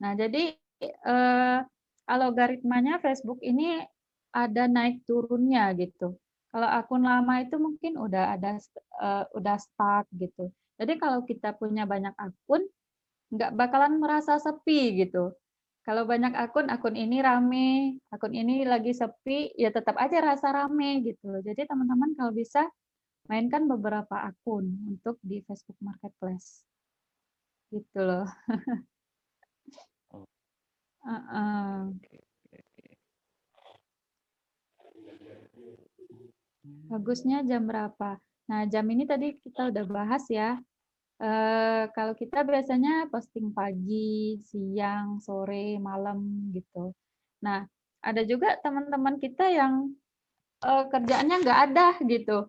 [0.00, 0.52] Nah, jadi
[0.84, 1.58] eh,
[2.04, 3.80] algoritmanya Facebook ini
[4.34, 6.18] ada naik turunnya gitu.
[6.54, 8.58] Kalau akun lama itu mungkin udah ada
[9.02, 10.50] uh, udah stuck gitu.
[10.78, 12.62] Jadi kalau kita punya banyak akun,
[13.34, 15.34] nggak bakalan merasa sepi gitu.
[15.84, 21.04] Kalau banyak akun, akun ini rame, akun ini lagi sepi, ya tetap aja rasa rame
[21.04, 21.42] gitu.
[21.44, 22.64] Jadi teman-teman kalau bisa
[23.28, 26.64] mainkan beberapa akun untuk di Facebook Marketplace.
[27.68, 28.30] Gitu loh.
[36.88, 38.16] Bagusnya jam berapa?
[38.48, 40.56] Nah, jam ini tadi kita udah bahas ya.
[41.20, 46.92] Eh, kalau kita biasanya posting pagi, siang, sore, malam gitu.
[47.44, 47.64] Nah,
[48.04, 49.92] ada juga teman-teman kita yang
[50.64, 52.48] eh, kerjaannya nggak ada gitu.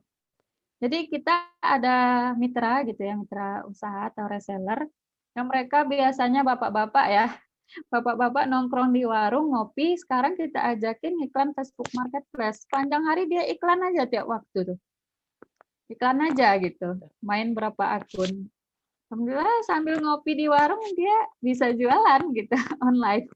[0.83, 4.87] Jadi kita ada mitra gitu ya, mitra usaha atau reseller
[5.35, 7.25] yang mereka biasanya bapak-bapak ya,
[7.89, 12.63] bapak-bapak nongkrong di warung ngopi, sekarang kita ajakin iklan Facebook Marketplace.
[12.69, 14.79] Panjang hari dia iklan aja tiap waktu tuh.
[15.91, 16.97] Iklan aja gitu.
[17.21, 18.49] Main berapa akun.
[19.05, 22.55] Alhamdulillah sambil ngopi di warung dia bisa jualan gitu
[22.89, 23.29] online.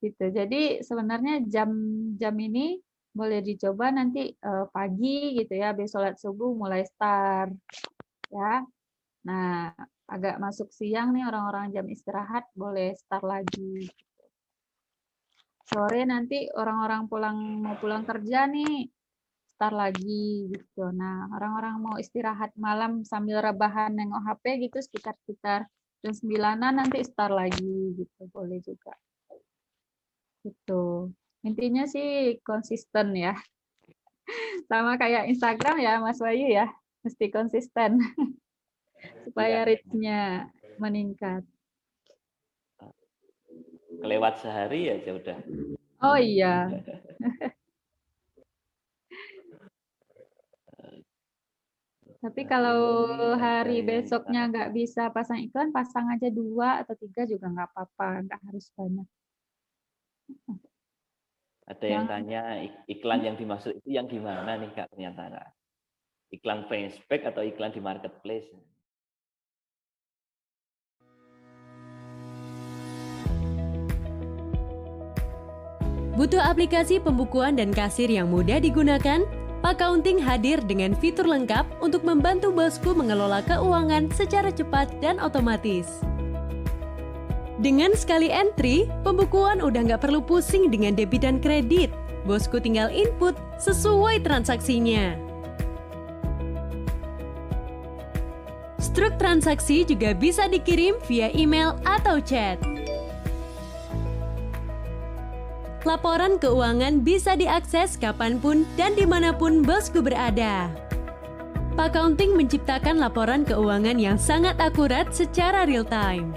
[0.00, 0.24] Gitu.
[0.32, 2.80] Jadi sebenarnya jam-jam ini
[3.10, 7.52] boleh dicoba nanti eh, pagi gitu ya, habis sholat subuh mulai start
[8.32, 8.64] ya.
[9.26, 9.76] Nah,
[10.10, 13.86] agak masuk siang nih orang-orang jam istirahat boleh start lagi.
[15.70, 18.90] Sore nanti orang-orang pulang mau pulang kerja nih
[19.54, 20.90] start lagi gitu.
[20.90, 25.70] Nah, orang-orang mau istirahat malam sambil rebahan nengok HP gitu sekitar-sekitar
[26.02, 28.22] jam 9 nanti start lagi gitu.
[28.34, 28.98] Boleh juga.
[30.42, 31.14] Gitu.
[31.46, 33.38] Intinya sih konsisten ya.
[34.68, 36.66] Sama kayak Instagram ya Mas Bayu ya.
[37.06, 38.02] Mesti konsisten.
[39.24, 39.66] Supaya Iya.
[39.68, 40.20] reach-nya
[40.76, 41.42] meningkat.
[44.00, 45.38] Kelewat sehari aja udah.
[46.00, 46.72] Oh iya.
[52.20, 52.80] Tapi kalau
[53.40, 58.40] hari besoknya nggak bisa pasang iklan, pasang aja dua atau tiga juga nggak apa-apa, nggak
[58.44, 59.08] harus banyak.
[61.64, 65.48] Ada yang Yang- tanya ik- iklan yang dimaksud itu yang gimana nih Kak ternyata?
[66.28, 68.52] Iklan Facebook atau iklan di marketplace?
[76.20, 79.24] Butuh aplikasi pembukuan dan kasir yang mudah digunakan?
[79.64, 86.04] Accounting hadir dengan fitur lengkap untuk membantu bosku mengelola keuangan secara cepat dan otomatis.
[87.56, 91.88] Dengan sekali entry, pembukuan udah nggak perlu pusing dengan debit dan kredit.
[92.28, 95.16] Bosku tinggal input sesuai transaksinya.
[98.76, 102.60] Struk transaksi juga bisa dikirim via email atau chat.
[105.88, 110.68] Laporan keuangan bisa diakses kapan pun dan di mana pun bosku berada.
[111.80, 116.36] Accounting menciptakan laporan keuangan yang sangat akurat secara real time.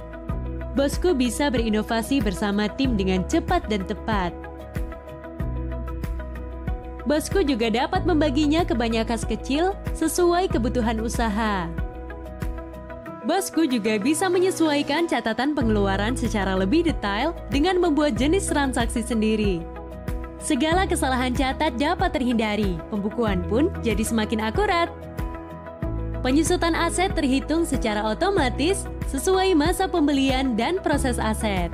[0.80, 4.32] Bosku bisa berinovasi bersama tim dengan cepat dan tepat.
[7.04, 11.68] Bosku juga dapat membaginya ke banyak kas kecil sesuai kebutuhan usaha.
[13.24, 19.64] Bosku juga bisa menyesuaikan catatan pengeluaran secara lebih detail dengan membuat jenis transaksi sendiri.
[20.44, 24.92] Segala kesalahan catat dapat terhindari, pembukuan pun jadi semakin akurat.
[26.20, 31.72] Penyusutan aset terhitung secara otomatis sesuai masa pembelian dan proses aset.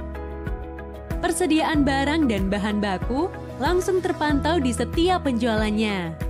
[1.17, 3.25] Persediaan barang dan bahan baku
[3.57, 6.28] langsung terpantau di setiap penjualannya.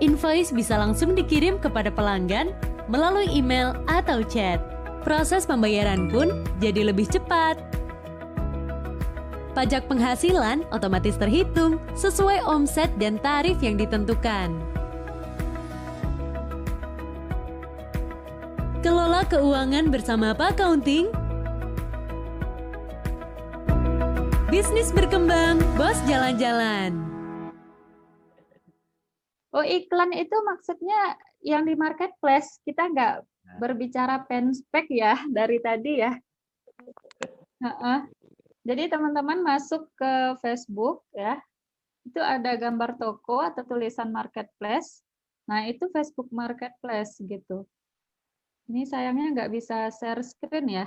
[0.00, 2.56] Invoice bisa langsung dikirim kepada pelanggan
[2.88, 4.56] melalui email atau chat.
[5.04, 7.60] Proses pembayaran pun jadi lebih cepat.
[9.52, 14.56] Pajak penghasilan otomatis terhitung sesuai omset dan tarif yang ditentukan.
[18.80, 21.12] Kelola keuangan bersama Pak Accounting.
[24.48, 27.09] Bisnis berkembang, bos jalan-jalan.
[29.50, 32.62] Oh, iklan itu maksudnya yang di marketplace.
[32.62, 33.56] Kita nggak Nah.
[33.56, 36.12] berbicara pen spec ya dari tadi ya.
[37.64, 37.98] Heeh.
[38.60, 41.40] Jadi teman-teman masuk ke Facebook ya,
[42.04, 45.00] itu ada gambar toko atau tulisan marketplace.
[45.48, 47.66] Nah, itu Facebook Marketplace gitu.
[48.70, 50.86] Ini sayangnya nggak bisa share screen ya.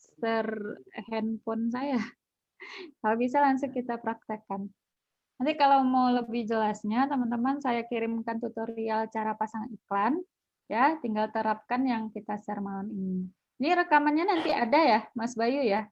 [0.00, 0.80] Share
[1.12, 2.00] handphone saya.
[3.02, 4.72] Kalau bisa langsung kita praktekkan.
[5.42, 10.22] Nanti kalau mau lebih jelasnya, teman-teman saya kirimkan tutorial cara pasang iklan.
[10.70, 13.26] Ya, tinggal terapkan yang kita share malam ini.
[13.58, 15.90] Ini rekamannya nanti ada ya, Mas Bayu ya.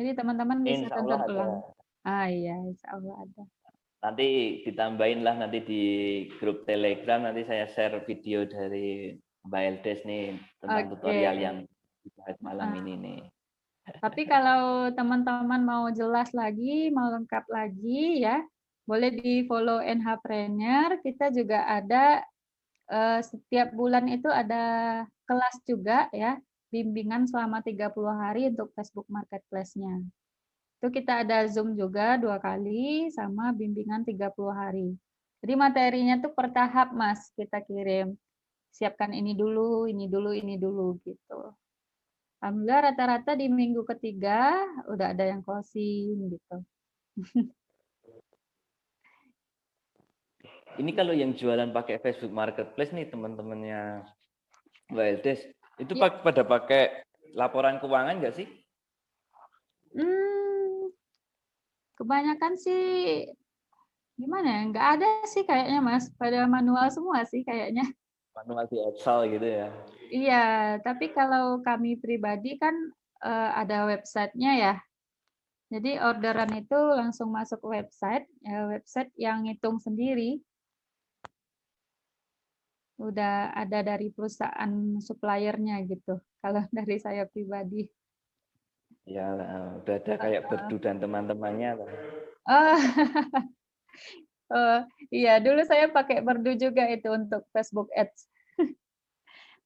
[0.00, 1.60] Jadi teman-teman bisa tonton ulang.
[2.08, 3.44] Ah iya, insya Allah ada.
[4.00, 4.28] Nanti
[4.64, 5.84] ditambahin lah nanti di
[6.40, 9.12] grup Telegram nanti saya share video dari
[9.44, 10.92] Mbak Eldes nih tentang Oke.
[10.96, 11.56] tutorial yang
[12.00, 12.78] dibahas malam Ah.
[12.80, 13.20] ini nih.
[14.00, 18.40] Tapi kalau teman-teman mau jelas lagi, mau lengkap lagi ya,
[18.88, 20.88] boleh di follow NH Trainer.
[21.02, 22.22] Kita juga ada
[22.90, 24.62] eh, setiap bulan itu ada
[25.26, 26.38] kelas juga ya,
[26.70, 30.06] bimbingan selama 30 hari untuk Facebook Marketplace-nya.
[30.78, 34.94] Itu kita ada Zoom juga dua kali sama bimbingan 30 hari.
[35.42, 38.16] Jadi materinya tuh per tahap Mas kita kirim.
[38.76, 41.56] siapkan ini dulu, ini dulu, ini dulu gitu.
[42.44, 44.52] Alhamdulillah rata-rata di minggu ketiga
[44.92, 46.56] udah ada yang closing gitu.
[50.76, 54.04] Ini kalau yang jualan pakai Facebook Marketplace nih teman-temannya
[54.92, 55.40] Wildes,
[55.80, 56.12] itu Ya.
[56.12, 57.02] pada pakai
[57.32, 58.48] laporan keuangan nggak sih?
[59.96, 60.92] Hmm,
[61.96, 62.84] kebanyakan sih
[64.20, 64.60] gimana ya?
[64.68, 66.12] Nggak ada sih kayaknya Mas.
[66.16, 67.84] Pada manual semua sih kayaknya.
[68.36, 69.68] Manual di Excel gitu ya.
[70.12, 70.44] Iya,
[70.84, 72.76] tapi kalau kami pribadi kan
[73.24, 74.74] eh, ada websitenya ya.
[75.66, 80.38] Jadi orderan itu langsung masuk ke website, ya, website yang ngitung sendiri.
[82.96, 86.16] Udah ada dari perusahaan suppliernya gitu.
[86.42, 87.84] Kalau dari saya pribadi.
[89.06, 89.30] Ya,
[89.82, 91.78] udah ada kayak Berdu dan teman-temannya.
[91.78, 92.78] Oh,
[94.56, 94.78] oh
[95.14, 98.26] iya dulu saya pakai Berdu juga itu untuk Facebook Ads.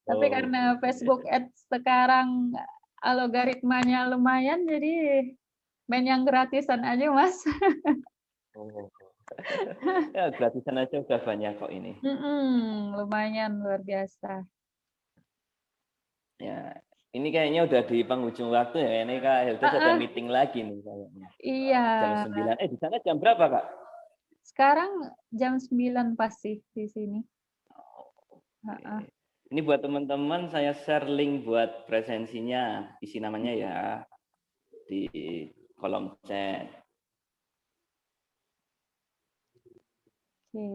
[0.05, 0.85] Tapi Oh, karena oke.
[0.85, 2.53] Facebook Ads sekarang
[3.01, 5.25] algoritmanya lumayan, jadi
[5.89, 7.41] main yang gratisan aja mas.
[8.53, 8.93] Oh.
[10.17, 11.97] ya, gratisan aja udah banyak kok ini.
[12.03, 14.45] Mm-mm, lumayan luar biasa.
[16.41, 16.81] Ya,
[17.13, 19.05] ini kayaknya udah di penghujung waktu ya.
[19.05, 19.99] Ini Kak Hilda ada Ah, ah.
[19.99, 21.27] meeting lagi nih kayaknya.
[21.43, 21.85] Iya.
[22.01, 22.61] Jam 9.
[22.63, 23.65] Eh, di sana jam berapa, Kak?
[24.41, 24.91] Sekarang
[25.29, 27.19] jam 9 pasti di sini.
[28.65, 29.05] Ha-ha.
[29.05, 29.11] Oke.
[29.51, 32.95] Ini buat teman-teman saya share link buat presensinya.
[33.03, 33.77] Isi namanya ya
[34.87, 35.11] di
[35.75, 36.80] kolom chat.
[40.51, 40.67] Oke.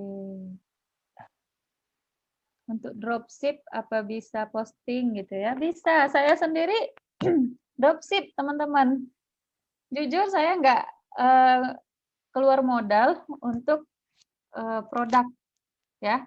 [2.67, 5.53] Untuk dropship apa bisa posting gitu ya?
[5.53, 6.09] Bisa.
[6.09, 6.97] Saya sendiri
[7.81, 9.05] dropship teman-teman.
[9.93, 10.83] Jujur saya nggak
[11.21, 11.77] eh,
[12.33, 13.85] keluar modal untuk
[14.57, 15.29] eh, produk
[16.01, 16.25] ya.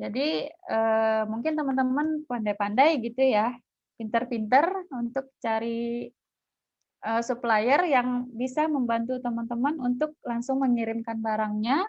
[0.00, 3.52] Jadi eh, mungkin teman-teman pandai-pandai gitu ya,
[4.00, 6.08] pinter-pinter untuk cari
[7.24, 11.88] supplier yang bisa membantu teman-teman untuk langsung mengirimkan barangnya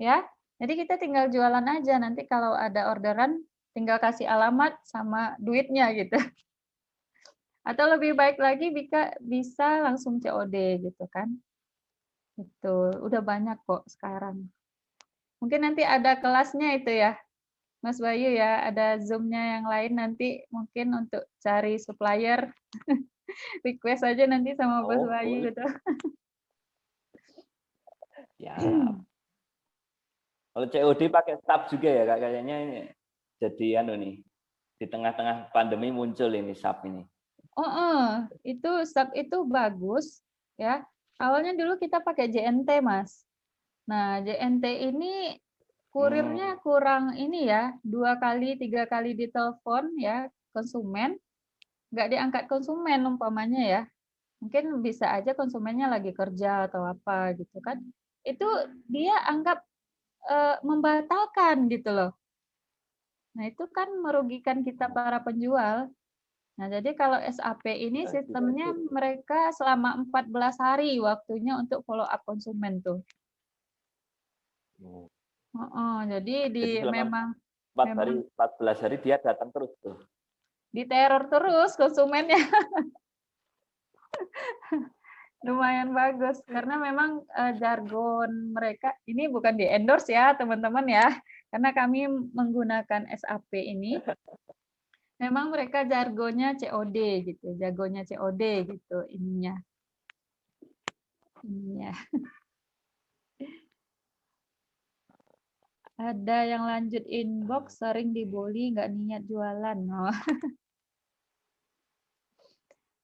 [0.00, 0.24] ya.
[0.60, 3.40] Jadi kita tinggal jualan aja nanti kalau ada orderan
[3.76, 6.16] tinggal kasih alamat sama duitnya gitu.
[7.68, 10.56] Atau lebih baik lagi bisa bisa langsung COD
[10.90, 11.28] gitu kan.
[12.40, 14.48] Itu udah banyak kok sekarang.
[15.40, 17.16] Mungkin nanti ada kelasnya itu ya.
[17.80, 22.52] Mas Bayu ya, ada Zoom-nya yang lain nanti mungkin untuk cari supplier.
[23.64, 25.44] Request aja nanti sama Mas Oh, Bayu boleh.
[25.48, 25.64] gitu.
[28.40, 28.56] Ya.
[30.50, 32.18] Kalau COD pakai SAP juga ya, Kak.
[32.18, 32.78] Kayaknya ini
[33.38, 34.14] jadi anu nih.
[34.80, 37.02] Di tengah-tengah pandemi muncul ini SAP ini.
[37.54, 38.08] Oh, eh,
[38.56, 40.22] itu sub itu bagus
[40.56, 40.86] ya.
[41.20, 43.28] Awalnya dulu kita pakai JNT, Mas.
[43.84, 45.36] Nah, JNT ini
[45.90, 51.18] kurirnya kurang ini ya, dua kali, tiga kali ditelepon ya konsumen,
[51.90, 53.82] nggak diangkat konsumen umpamanya ya.
[54.40, 57.82] Mungkin bisa aja konsumennya lagi kerja atau apa gitu kan.
[58.24, 58.46] Itu
[58.88, 59.60] dia anggap
[60.28, 62.12] eh, membatalkan gitu loh.
[63.38, 65.86] Nah, itu kan merugikan kita para penjual.
[66.58, 72.84] Nah, jadi kalau SAP ini sistemnya mereka selama 14 hari waktunya untuk follow up konsumen
[72.84, 73.00] tuh.
[75.56, 77.32] Heeh, jadi di Jadi memang
[77.72, 79.96] 4 hari, 14 hari dia datang terus tuh.
[80.70, 82.38] diteror terus konsumennya.
[85.40, 91.08] Lumayan bagus karena memang eh, jargon mereka ini bukan di endorse ya teman-teman ya,
[91.48, 92.04] karena kami
[92.36, 93.96] menggunakan SAP ini.
[95.20, 96.96] Memang mereka jargonnya COD
[97.28, 99.56] gitu, jargonnya COD gitu ininya.
[101.44, 101.92] Ininya.
[106.00, 109.78] Ada yang lanjut inbox sering dibully nggak niat jualan.
[109.92, 110.08] Oh.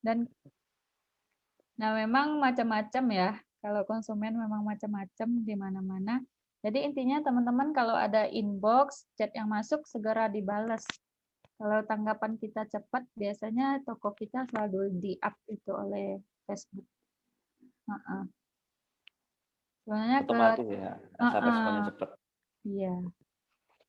[0.04, 0.24] Dan
[1.76, 3.30] nah memang macam-macam ya.
[3.60, 6.22] Kalau konsumen memang macam-macam di mana-mana.
[6.62, 10.86] Jadi intinya teman-teman kalau ada inbox, chat yang masuk segera dibalas.
[11.56, 16.86] Kalau tanggapan kita cepat, biasanya toko kita selalu di-up itu oleh Facebook.
[17.86, 18.22] Heeh.
[19.86, 20.92] Sebenarnya ke ya.
[20.98, 21.40] Heeh.
[21.42, 22.10] responnya cepat.
[22.66, 22.96] Iya.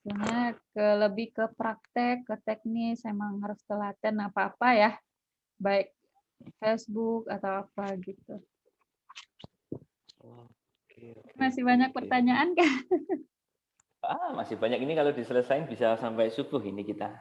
[0.05, 4.91] Sebenarnya ke lebih ke praktek, ke teknis, emang harus telaten apa-apa ya.
[5.57, 5.96] Baik
[6.57, 8.41] Facebook atau apa gitu.
[10.21, 11.97] Oke, oke, Masih banyak oke.
[12.01, 12.71] pertanyaan kan?
[14.07, 17.11] Ah, masih banyak ini kalau diselesain bisa sampai subuh ini kita.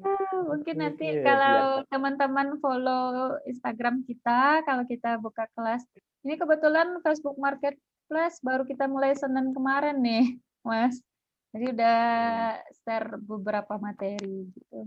[0.00, 5.86] Ah, Mungkin nanti oke, kalau teman-teman follow Instagram kita, kalau kita buka kelas.
[6.26, 11.00] Ini kebetulan Facebook Marketplace baru kita mulai Senin kemarin nih, Mas.
[11.50, 12.00] Jadi udah
[12.84, 14.86] share beberapa materi gitu.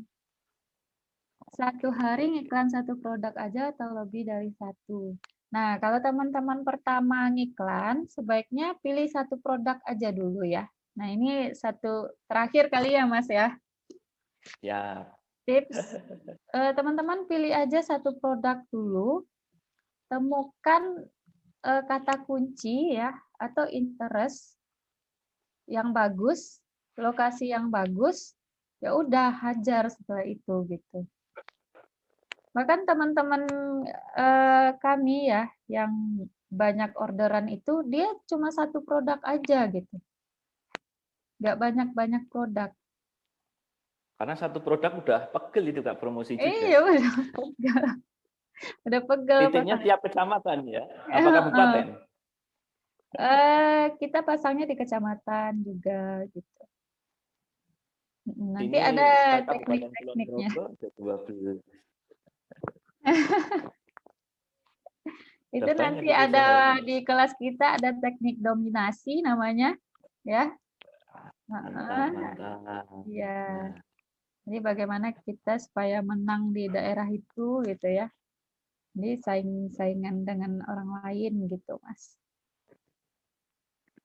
[1.54, 5.14] Satu hari ngiklan satu produk aja atau lebih dari satu.
[5.54, 10.66] Nah, kalau teman-teman pertama ngiklan, sebaiknya pilih satu produk aja dulu ya.
[10.98, 13.54] Nah, ini satu terakhir kali ya, Mas ya.
[14.66, 15.06] Ya,
[15.46, 15.78] Tips,
[16.58, 19.28] eh, teman-teman pilih aja satu produk dulu,
[20.10, 21.06] temukan
[21.62, 24.58] eh, kata kunci ya atau interest
[25.70, 26.58] yang bagus,
[26.98, 28.34] lokasi yang bagus,
[28.82, 31.06] ya udah hajar setelah itu gitu.
[32.54, 33.42] Bahkan teman-teman
[34.14, 35.92] eh, kami ya yang
[36.54, 39.98] banyak orderan itu dia cuma satu produk aja gitu.
[41.42, 42.72] Nggak banyak-banyak produk.
[44.14, 46.48] karena satu produk udah pegel itu Kak promosi juga.
[46.48, 47.84] Iya udah pegel.
[48.88, 49.42] Udah pegel.
[49.52, 50.84] Titiknya pasang- tiap kecamatan ya.
[51.12, 51.34] Apa eh.
[51.36, 51.86] kabupaten?
[53.14, 56.64] Eh, kita pasangnya di kecamatan juga gitu.
[58.32, 59.10] Nanti Ini ada
[59.44, 60.50] teknik-tekniknya.
[65.54, 66.82] Itu Udah banyak nanti itu ada sehari.
[66.82, 69.78] di kelas kita ada teknik dominasi namanya,
[70.26, 70.50] ya.
[73.06, 73.38] Iya.
[73.46, 73.70] Nah,
[74.44, 78.10] Jadi bagaimana kita supaya menang di daerah itu gitu ya.
[78.98, 82.18] Jadi saing-saingan dengan orang lain gitu, Mas.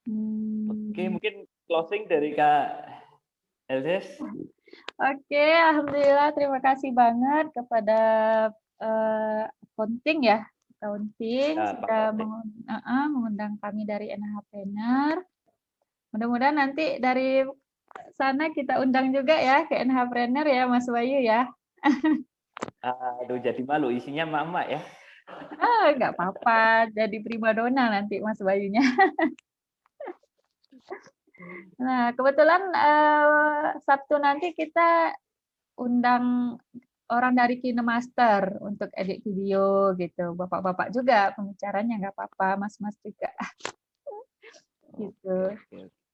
[0.05, 0.93] Hmm.
[0.93, 2.69] Oke, mungkin closing dari Kak
[3.73, 4.21] Eldes.
[5.01, 8.01] Oke, alhamdulillah terima kasih banget kepada
[8.79, 10.39] eh, accounting ya,
[10.75, 11.83] accounting Ya, sudah
[12.15, 12.29] Accounting.
[12.29, 15.17] mengun- eh, eh, mengundang kami dari NH Planner.
[16.11, 17.45] Mudah-mudahan nanti dari
[18.15, 21.47] sana kita undang juga ya ke NH Planner ya, Mas Bayu ya.
[22.81, 24.81] Aduh, jadi malu isinya mama ya.
[25.59, 28.81] Ah, nggak apa-apa, jadi primadona nanti Mas Bayunya.
[31.79, 33.27] Nah, kebetulan eh,
[33.87, 35.15] Sabtu nanti kita
[35.79, 36.59] undang
[37.09, 40.37] orang dari KineMaster untuk edit video gitu.
[40.37, 43.33] Bapak-bapak juga pembicaranya nggak apa-apa, mas-mas juga.
[45.01, 45.57] gitu.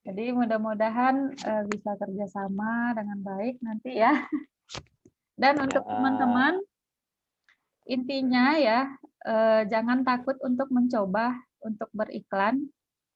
[0.05, 4.13] Jadi mudah-mudahan eh, bisa kerjasama dengan baik nanti ya.
[5.41, 5.91] Dan untuk Ya.
[5.91, 6.55] teman-teman,
[7.91, 8.81] intinya ya
[9.27, 11.35] eh, jangan takut untuk mencoba
[11.65, 12.71] untuk beriklan.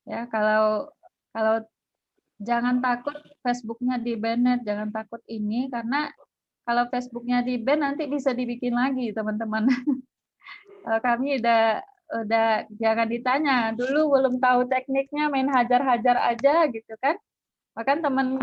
[0.09, 0.91] Ya kalau
[1.31, 1.63] kalau
[2.43, 3.15] jangan takut
[3.45, 6.11] Facebooknya di banned, jangan takut ini karena
[6.69, 9.73] kalau Facebooknya di ban nanti bisa dibikin lagi teman-teman.
[11.07, 11.81] Kami udah
[12.29, 13.73] udah jangan ditanya.
[13.73, 17.17] Dulu belum tahu tekniknya main hajar-hajar aja gitu kan.
[17.73, 18.37] Bahkan teman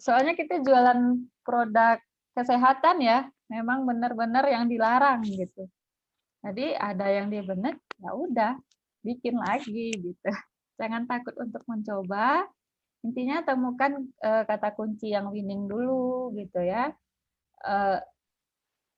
[0.00, 2.00] soalnya kita jualan produk
[2.32, 5.68] kesehatan ya memang benar-benar yang dilarang gitu.
[6.40, 8.52] Jadi ada yang dia benar ya udah
[9.04, 10.24] bikin lagi gitu.
[10.80, 12.48] Jangan takut untuk mencoba.
[13.04, 16.96] Intinya temukan eh, kata kunci yang winning dulu gitu ya
[17.62, 18.00] Eh,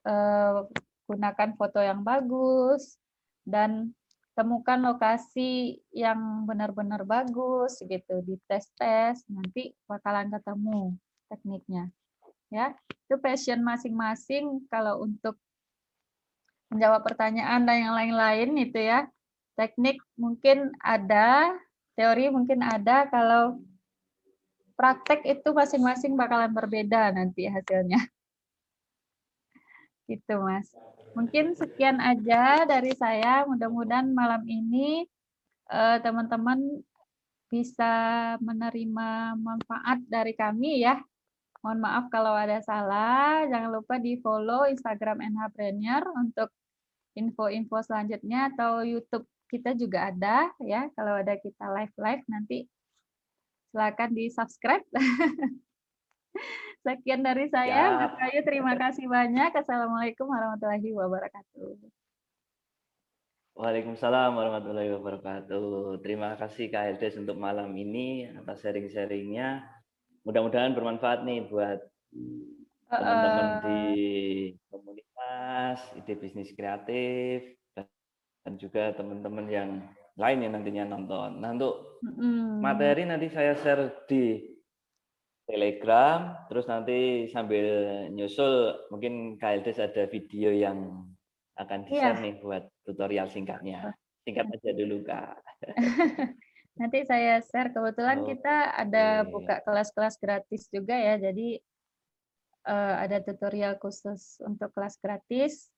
[0.08, 0.58] eh,
[1.04, 2.96] gunakan foto yang bagus
[3.44, 3.92] dan
[4.34, 10.96] temukan lokasi yang benar-benar bagus gitu di tes tes nanti bakalan ketemu
[11.28, 11.84] tekniknya.
[12.48, 14.64] Ya itu passion masing-masing.
[14.72, 15.36] Kalau untuk
[16.72, 19.06] menjawab pertanyaan dan yang lain-lain itu ya
[19.54, 21.52] teknik mungkin ada
[21.94, 23.06] teori mungkin ada.
[23.12, 23.60] Kalau
[24.74, 28.02] praktek itu masing-masing bakalan berbeda nanti hasilnya
[30.08, 30.68] gitu mas
[31.14, 33.46] Mungkin sekian aja dari saya.
[33.46, 35.06] Mudah-mudahan malam ini
[35.70, 36.82] eh, teman-teman
[37.46, 40.98] bisa menerima manfaat dari kami ya.
[41.62, 43.46] Mohon maaf kalau ada salah.
[43.46, 46.50] Jangan lupa di follow Instagram NH Premier untuk
[47.14, 50.90] info-info selanjutnya atau YouTube kita juga ada ya.
[50.98, 52.66] Kalau ada kita live-live nanti
[53.70, 54.82] silakan di subscribe.
[56.84, 58.20] Sekian dari saya, Mas Siap.
[58.20, 58.40] Bayu.
[58.44, 59.50] Terima kasih banyak.
[59.56, 61.80] Assalamualaikum warahmatullahi wabarakatuh.
[63.54, 66.02] Waalaikumsalam warahmatullahi wabarakatuh.
[66.02, 69.62] Terima kasih Kak Eldes untuk malam ini atas sharing-sharingnya.
[70.26, 71.78] Mudah-mudahan bermanfaat nih buat
[72.90, 73.82] teman-teman Eh, di
[74.68, 77.88] komunitas, ide bisnis kreatif, dan-
[78.58, 79.70] juga teman-teman yang
[80.14, 81.40] lain yang nantinya nonton.
[81.40, 82.02] Nah untuk
[82.60, 84.53] materi nanti saya share di
[85.44, 87.66] Telegram, terus nanti sambil
[88.08, 91.04] nyusul mungkin KLDS ada video yang
[91.60, 93.92] akan di-share nih buat tutorial singkatnya.
[94.24, 95.36] Singkat aja dulu Kak.
[96.80, 97.70] Nanti saya share.
[97.70, 99.30] Kebetulan kita ada Oke.
[99.30, 101.20] buka kelas-kelas gratis juga ya.
[101.20, 101.60] Jadi
[102.66, 105.68] eh, ada tutorial khusus untuk kelas gratis.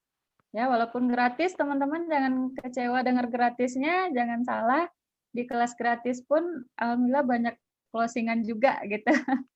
[0.55, 4.87] Ya, walaupun gratis, teman-teman jangan kecewa dengar gratisnya, jangan salah.
[5.35, 7.55] Di kelas gratis pun alhamdulillah banyak
[7.93, 9.11] closingan juga gitu.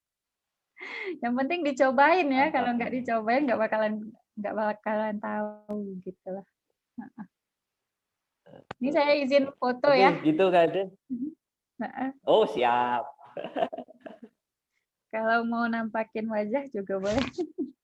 [1.20, 2.54] Yang penting dicobain ya, Mantap.
[2.56, 3.92] kalau nggak dicobain nggak bakalan
[4.38, 6.46] nggak bakalan tahu gitu lah.
[8.80, 10.10] Ini saya izin foto Oke, ya.
[10.24, 10.88] gitu Kak Aden.
[11.80, 12.10] Heeh.
[12.24, 13.04] Oh, siap.
[15.14, 17.24] Kalau mau nampakin wajah juga boleh.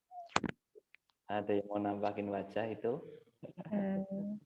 [1.26, 3.02] Ada yang mau nampakin wajah itu?
[3.72, 4.38] Eh,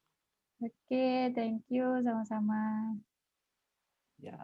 [0.61, 2.93] Oke, thank you sama-sama.
[4.21, 4.37] Ya,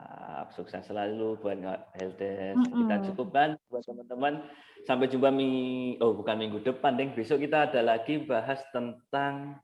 [0.56, 2.56] sukses selalu buat Kak Heldes.
[2.56, 3.06] Kita Mm-mm.
[3.12, 4.40] cukupkan buat teman-teman.
[4.88, 7.12] Sampai jumpa minggu, oh bukan minggu depan, Deng.
[7.12, 9.60] Besok kita ada lagi bahas tentang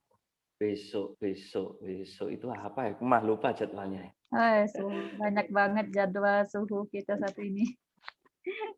[0.61, 2.93] besok, besok, besok itu apa ya?
[2.93, 4.13] Aku mah lupa jadwalnya.
[4.29, 7.73] Ah, suhu- banyak banget jadwal suhu kita satu ini.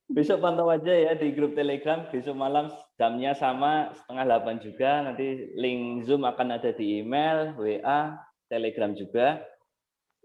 [0.06, 2.06] Besok pantau aja ya di grup Telegram.
[2.14, 4.90] Besok malam jamnya sama setengah delapan juga.
[5.02, 9.42] Nanti link Zoom akan ada di email, WA, Telegram juga.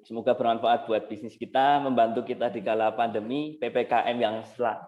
[0.07, 4.35] Semoga bermanfaat buat bisnis kita, membantu kita di kala pandemi, PPKM yang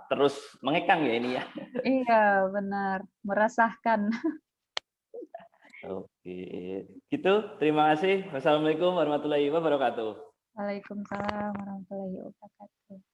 [0.07, 1.43] terus mengekang ya ini ya.
[2.01, 3.03] Iya, benar.
[3.25, 4.09] Merasakan.
[5.81, 6.37] Oke,
[7.09, 7.33] gitu.
[7.57, 8.29] Terima kasih.
[8.29, 10.13] Wassalamualaikum warahmatullahi wabarakatuh.
[10.53, 13.10] Waalaikumsalam warahmatullahi wabarakatuh.